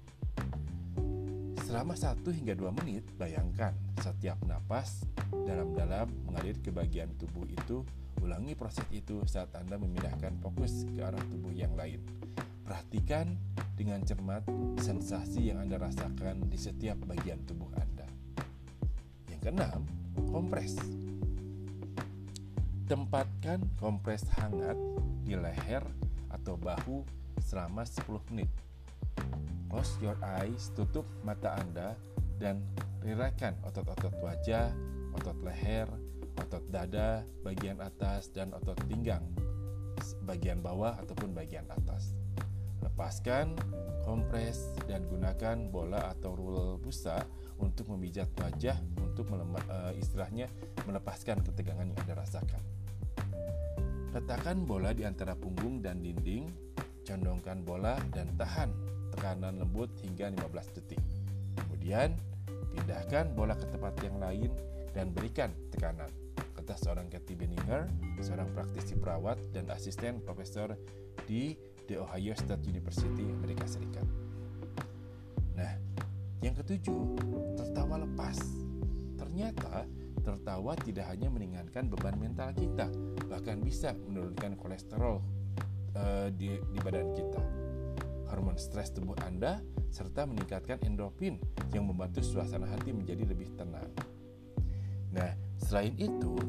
Selama 1.67 1.95
1 1.99 2.23
hingga 2.31 2.55
2 2.55 2.79
menit, 2.79 3.03
bayangkan 3.19 3.75
setiap 3.99 4.39
napas 4.47 5.03
dalam-dalam 5.31 6.07
mengalir 6.27 6.55
ke 6.63 6.71
bagian 6.71 7.11
tubuh 7.19 7.43
itu. 7.47 7.83
Ulangi 8.23 8.55
proses 8.55 8.85
itu 8.91 9.23
saat 9.27 9.51
Anda 9.55 9.75
memindahkan 9.75 10.39
fokus 10.39 10.87
ke 10.87 10.99
arah 11.03 11.23
tubuh 11.27 11.51
yang 11.51 11.75
lain. 11.75 11.99
Perhatikan 12.63 13.35
dengan 13.75 14.03
cermat 14.03 14.45
sensasi 14.79 15.51
yang 15.51 15.63
Anda 15.63 15.79
rasakan 15.79 16.47
di 16.47 16.55
setiap 16.55 16.99
bagian 17.03 17.39
tubuh 17.47 17.71
Anda. 17.75 18.07
Yang 19.27 19.39
keenam, 19.47 19.81
kompres. 20.29 20.75
Tempatkan 22.85 23.63
kompres 23.79 24.27
hangat 24.37 24.75
di 25.23 25.39
leher 25.39 25.87
atau 26.41 26.57
bahu 26.57 27.05
selama 27.37 27.85
10 27.85 28.05
menit. 28.33 28.49
Close 29.69 29.95
your 30.03 30.17
eyes, 30.19 30.73
tutup 30.75 31.07
mata 31.23 31.55
Anda 31.55 31.95
dan 32.41 32.59
rilekskan 33.05 33.55
otot-otot 33.63 34.11
wajah, 34.19 34.73
otot 35.15 35.37
leher, 35.45 35.87
otot 36.35 36.65
dada, 36.67 37.23
bagian 37.45 37.79
atas 37.79 38.33
dan 38.33 38.51
otot 38.51 38.75
pinggang, 38.89 39.23
bagian 40.25 40.59
bawah 40.59 40.97
ataupun 40.99 41.31
bagian 41.31 41.69
atas. 41.71 42.17
Lepaskan, 42.81 43.55
kompres, 44.03 44.73
dan 44.89 45.05
gunakan 45.05 45.69
bola 45.69 46.11
atau 46.11 46.33
rule 46.33 46.81
busa 46.81 47.21
untuk 47.61 47.93
memijat 47.93 48.27
wajah 48.41 48.75
untuk 48.97 49.29
melemah, 49.29 49.63
uh, 49.69 49.93
istilahnya 49.93 50.49
melepaskan 50.89 51.45
ketegangan 51.45 51.85
yang 51.85 51.99
Anda 52.01 52.25
rasakan. 52.25 52.70
Letakkan 54.11 54.67
bola 54.67 54.91
di 54.91 55.07
antara 55.07 55.35
punggung 55.39 55.79
dan 55.79 56.03
dinding, 56.03 56.47
condongkan 57.07 57.63
bola 57.63 57.95
dan 58.11 58.27
tahan 58.35 58.69
tekanan 59.15 59.59
lembut 59.59 59.91
hingga 60.03 60.31
15 60.31 60.75
detik. 60.79 60.99
Kemudian, 61.55 62.15
pindahkan 62.75 63.31
bola 63.35 63.55
ke 63.55 63.67
tempat 63.71 63.95
yang 64.03 64.19
lain 64.19 64.51
dan 64.91 65.11
berikan 65.15 65.51
tekanan 65.71 66.11
kata 66.61 66.77
seorang 66.77 67.09
Kathy 67.09 67.33
Benninger, 67.33 67.89
seorang 68.21 68.47
praktisi 68.53 68.93
perawat 68.93 69.35
dan 69.49 69.65
asisten 69.73 70.21
profesor 70.21 70.77
di 71.25 71.57
The 71.89 71.99
Ohio 71.99 72.37
State 72.37 72.63
University, 72.69 73.25
Amerika 73.27 73.65
Serikat. 73.65 74.05
Nah, 75.57 75.73
yang 76.39 76.53
ketujuh, 76.53 77.17
tertawa 77.57 78.05
lepas. 78.05 78.37
Ternyata, 79.17 79.89
tertawa 80.21 80.77
tidak 80.79 81.09
hanya 81.09 81.27
meringankan 81.27 81.89
beban 81.89 82.15
mental 82.17 82.53
kita, 82.53 82.87
bahkan 83.27 83.59
bisa 83.59 83.93
menurunkan 84.07 84.55
kolesterol 84.55 85.19
uh, 85.97 86.27
di, 86.31 86.57
di 86.57 86.79
badan 86.79 87.09
kita. 87.13 87.43
Hormon 88.31 88.55
stres 88.55 88.95
tubuh 88.95 89.17
Anda 89.25 89.59
serta 89.91 90.23
meningkatkan 90.23 90.79
endorfin 90.87 91.35
yang 91.75 91.83
membantu 91.83 92.23
suasana 92.23 92.69
hati 92.69 92.95
menjadi 92.95 93.27
lebih 93.27 93.51
tenang. 93.59 93.91
Nah, 95.11 95.35
selain 95.59 95.91
itu, 95.99 96.39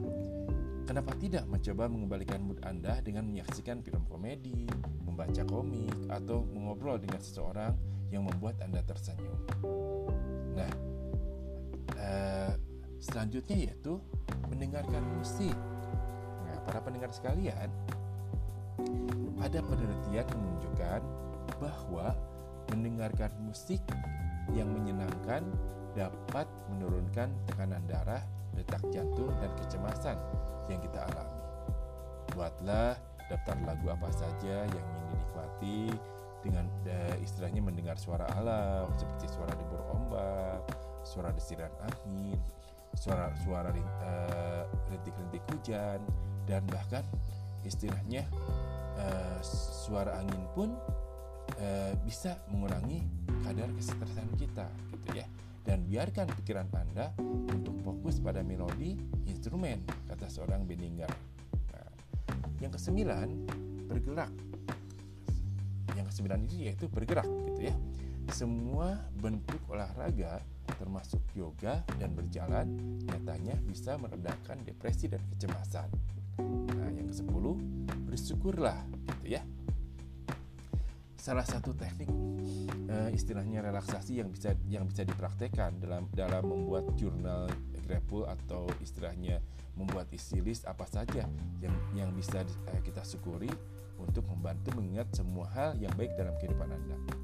Kenapa 0.82 1.14
tidak 1.14 1.46
mencoba 1.46 1.86
mengembalikan 1.86 2.42
mood 2.42 2.58
Anda 2.66 2.98
dengan 3.00 3.24
menyaksikan 3.30 3.86
film 3.86 4.02
komedi, 4.10 4.66
membaca 5.06 5.40
komik, 5.46 5.94
atau 6.10 6.42
mengobrol 6.42 6.98
dengan 6.98 7.22
seseorang 7.22 7.72
yang 8.10 8.26
membuat 8.26 8.58
Anda 8.60 8.82
tersenyum? 8.82 9.38
Nah, 10.58 10.72
uh, 11.96 12.52
selanjutnya 13.02 13.68
yaitu 13.68 13.98
mendengarkan 14.46 15.02
musik. 15.18 15.54
Nah, 16.46 16.56
para 16.62 16.78
pendengar 16.78 17.10
sekalian, 17.10 17.66
ada 19.42 19.58
penelitian 19.58 20.26
menunjukkan 20.30 21.00
bahwa 21.58 22.14
mendengarkan 22.70 23.34
musik 23.42 23.82
yang 24.54 24.70
menyenangkan 24.70 25.42
dapat 25.98 26.46
menurunkan 26.70 27.28
tekanan 27.50 27.82
darah, 27.90 28.22
detak 28.54 28.80
jantung, 28.94 29.34
dan 29.42 29.50
kecemasan 29.58 30.16
yang 30.70 30.78
kita 30.80 31.04
alami. 31.10 31.42
Buatlah 32.32 32.96
daftar 33.28 33.56
lagu 33.66 33.86
apa 33.92 34.08
saja 34.14 34.64
yang 34.64 34.84
ingin 34.94 35.04
dinikmati 35.10 35.80
dengan 36.42 36.66
uh, 36.88 37.16
istilahnya 37.22 37.60
mendengar 37.62 37.96
suara 38.00 38.26
alam 38.34 38.88
seperti 38.96 39.30
suara 39.30 39.52
debur 39.54 39.82
ombak, 39.94 40.64
suara 41.06 41.30
desiran 41.30 41.70
angin, 41.82 42.40
suara 42.96 43.32
suara 43.42 43.70
uh, 43.72 44.64
rintik-rintik 44.92 45.42
hujan 45.50 46.00
dan 46.46 46.62
bahkan 46.68 47.02
istilahnya 47.64 48.26
uh, 48.98 49.38
suara 49.86 50.18
angin 50.18 50.42
pun 50.52 50.74
uh, 51.58 51.92
bisa 52.04 52.38
mengurangi 52.50 53.02
kadar 53.42 53.68
kesetresan 53.74 54.28
kita 54.38 54.66
gitu 54.92 55.22
ya 55.22 55.26
dan 55.62 55.86
biarkan 55.86 56.26
pikiran 56.42 56.66
Anda 56.74 57.14
untuk 57.22 57.78
fokus 57.86 58.18
pada 58.18 58.42
melodi 58.42 58.98
instrumen, 59.30 59.86
kata 60.10 60.26
seorang 60.26 60.66
Benninger. 60.66 61.10
Nah, 61.70 61.90
yang 62.58 62.74
kesembilan, 62.74 63.28
bergerak. 63.86 64.30
Yang 65.94 66.06
kesembilan 66.10 66.40
itu 66.50 66.54
yaitu 66.66 66.86
bergerak, 66.90 67.26
gitu 67.46 67.70
ya. 67.70 67.74
Semua 68.34 68.98
bentuk 69.14 69.58
olahraga 69.70 70.42
termasuk 70.78 71.22
yoga 71.34 71.82
dan 71.98 72.14
berjalan 72.14 72.66
nyatanya 73.06 73.58
bisa 73.66 73.98
meredakan 73.98 74.62
depresi 74.66 75.10
dan 75.10 75.22
kecemasan. 75.34 75.88
Nah, 76.72 76.90
yang 76.90 77.08
ke-10, 77.12 77.44
bersyukurlah 78.08 78.78
gitu 79.08 79.36
ya 79.38 79.42
salah 81.22 81.46
satu 81.46 81.70
teknik 81.70 82.10
uh, 82.90 83.06
istilahnya 83.14 83.62
relaksasi 83.62 84.18
yang 84.18 84.34
bisa 84.34 84.58
yang 84.66 84.90
bisa 84.90 85.06
dipraktekkan 85.06 85.78
dalam 85.78 86.10
dalam 86.10 86.42
membuat 86.42 86.98
jurnal 86.98 87.46
grapple 87.86 88.26
atau 88.26 88.66
istilahnya 88.82 89.38
membuat 89.78 90.10
isi 90.10 90.42
list 90.42 90.66
apa 90.66 90.82
saja 90.90 91.22
yang 91.62 91.74
yang 91.94 92.10
bisa 92.10 92.42
uh, 92.42 92.80
kita 92.82 93.06
syukuri 93.06 93.54
untuk 94.02 94.26
membantu 94.34 94.74
mengingat 94.74 95.14
semua 95.14 95.46
hal 95.54 95.78
yang 95.78 95.94
baik 95.94 96.10
dalam 96.18 96.34
kehidupan 96.42 96.74
Anda. 96.74 97.21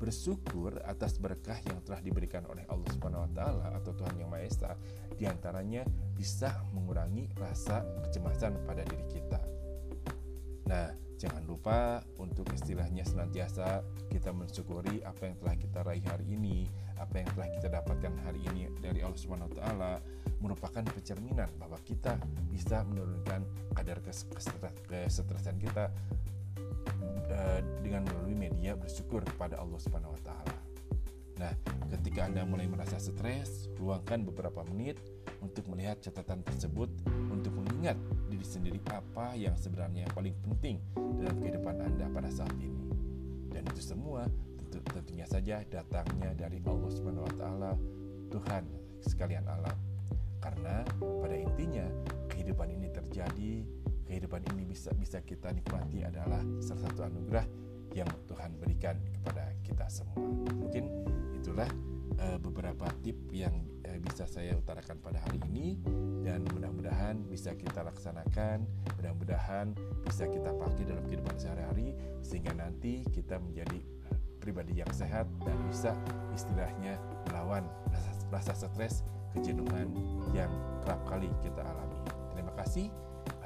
Bersyukur 0.00 0.80
atas 0.88 1.20
berkah 1.20 1.60
yang 1.68 1.84
telah 1.84 2.00
diberikan 2.00 2.48
oleh 2.48 2.64
Allah 2.72 2.88
Subhanahu 2.88 3.28
wa 3.28 3.30
taala 3.36 3.66
atau 3.76 3.92
Tuhan 3.92 4.16
Yang 4.16 4.30
Maha 4.32 4.44
Esa 4.48 4.70
di 5.12 5.28
antaranya 5.28 5.84
bisa 6.16 6.64
mengurangi 6.72 7.28
rasa 7.36 7.84
kecemasan 8.08 8.64
pada 8.64 8.80
diri 8.88 9.04
kita. 9.12 9.40
Nah, 10.64 10.88
Jangan 11.20 11.44
lupa 11.44 12.00
untuk 12.16 12.48
istilahnya 12.48 13.04
senantiasa 13.04 13.84
kita 14.08 14.32
mensyukuri 14.32 15.04
apa 15.04 15.28
yang 15.28 15.36
telah 15.36 15.56
kita 15.60 15.78
raih 15.84 16.04
hari 16.08 16.32
ini, 16.32 16.64
apa 16.96 17.20
yang 17.20 17.28
telah 17.36 17.48
kita 17.52 17.68
dapatkan 17.68 18.14
hari 18.24 18.40
ini 18.48 18.72
dari 18.80 19.04
Allah 19.04 19.20
Subhanahu 19.20 19.52
wa 19.52 19.56
taala 19.60 19.92
merupakan 20.40 20.80
pencerminan 20.80 21.52
bahwa 21.60 21.76
kita 21.84 22.16
bisa 22.48 22.80
menurunkan 22.88 23.44
kadar 23.76 24.00
kesetresan 24.00 25.60
kita 25.60 25.92
eh, 27.30 27.60
dengan 27.84 28.06
melalui 28.08 28.36
media 28.36 28.76
bersyukur 28.76 29.24
kepada 29.24 29.58
Allah 29.58 29.80
Subhanahu 29.80 30.14
wa 30.14 30.22
taala. 30.22 30.56
Nah, 31.40 31.52
ketika 31.88 32.28
Anda 32.28 32.44
mulai 32.44 32.68
merasa 32.68 33.00
stres, 33.00 33.72
luangkan 33.80 34.28
beberapa 34.28 34.60
menit 34.68 35.00
untuk 35.40 35.72
melihat 35.72 35.96
catatan 36.04 36.44
tersebut 36.44 36.92
untuk 37.32 37.56
mengingat 37.56 37.96
diri 38.28 38.44
sendiri 38.44 38.76
apa 38.92 39.32
yang 39.32 39.56
sebenarnya 39.56 40.04
paling 40.12 40.36
penting 40.44 40.84
dalam 41.16 41.40
kehidupan 41.40 41.80
Anda 41.80 42.12
pada 42.12 42.28
saat 42.28 42.52
ini. 42.60 42.92
Dan 43.48 43.64
itu 43.72 43.80
semua 43.80 44.28
tentu, 44.60 44.84
tentunya 44.92 45.24
saja 45.24 45.64
datangnya 45.64 46.36
dari 46.36 46.60
Allah 46.68 46.90
Subhanahu 46.92 47.24
wa 47.24 47.34
taala, 47.40 47.72
Tuhan 48.28 48.64
sekalian 49.00 49.48
alam. 49.48 49.76
Karena 50.44 50.84
pada 51.00 51.36
intinya 51.36 51.88
kehidupan 52.28 52.68
ini 52.68 52.92
terjadi, 52.92 53.64
kehidupan 54.10 54.42
ini 54.50 54.66
bisa 54.66 54.90
bisa 54.98 55.22
kita 55.22 55.54
nikmati 55.54 56.02
adalah 56.02 56.42
salah 56.58 56.90
satu 56.90 57.06
anugerah 57.06 57.46
yang 57.94 58.10
Tuhan 58.26 58.58
berikan 58.58 58.98
kepada 59.14 59.54
kita 59.62 59.86
semua. 59.86 60.18
Mungkin 60.50 60.84
itulah 61.38 61.70
uh, 62.18 62.38
beberapa 62.42 62.90
tip 63.06 63.14
yang 63.30 63.54
uh, 63.86 63.98
bisa 64.02 64.26
saya 64.26 64.58
utarakan 64.58 64.98
pada 64.98 65.22
hari 65.22 65.38
ini 65.54 65.78
dan 66.26 66.42
mudah-mudahan 66.50 67.22
bisa 67.30 67.54
kita 67.54 67.86
laksanakan, 67.86 68.66
mudah-mudahan 68.98 69.78
bisa 70.02 70.26
kita 70.26 70.50
pakai 70.58 70.90
dalam 70.90 71.06
kehidupan 71.06 71.38
sehari-hari 71.38 71.94
sehingga 72.26 72.50
nanti 72.58 73.06
kita 73.14 73.38
menjadi 73.38 73.78
pribadi 74.42 74.82
yang 74.82 74.90
sehat 74.90 75.30
dan 75.46 75.54
bisa 75.70 75.94
istilahnya 76.34 76.98
melawan 77.30 77.62
rasa, 77.94 78.54
rasa 78.54 78.66
stres, 78.66 79.06
kejenuhan 79.36 79.86
yang 80.34 80.50
kerap 80.82 80.98
kali 81.06 81.30
kita 81.44 81.62
alami. 81.62 81.98
Terima 82.34 82.54
kasih. 82.58 83.09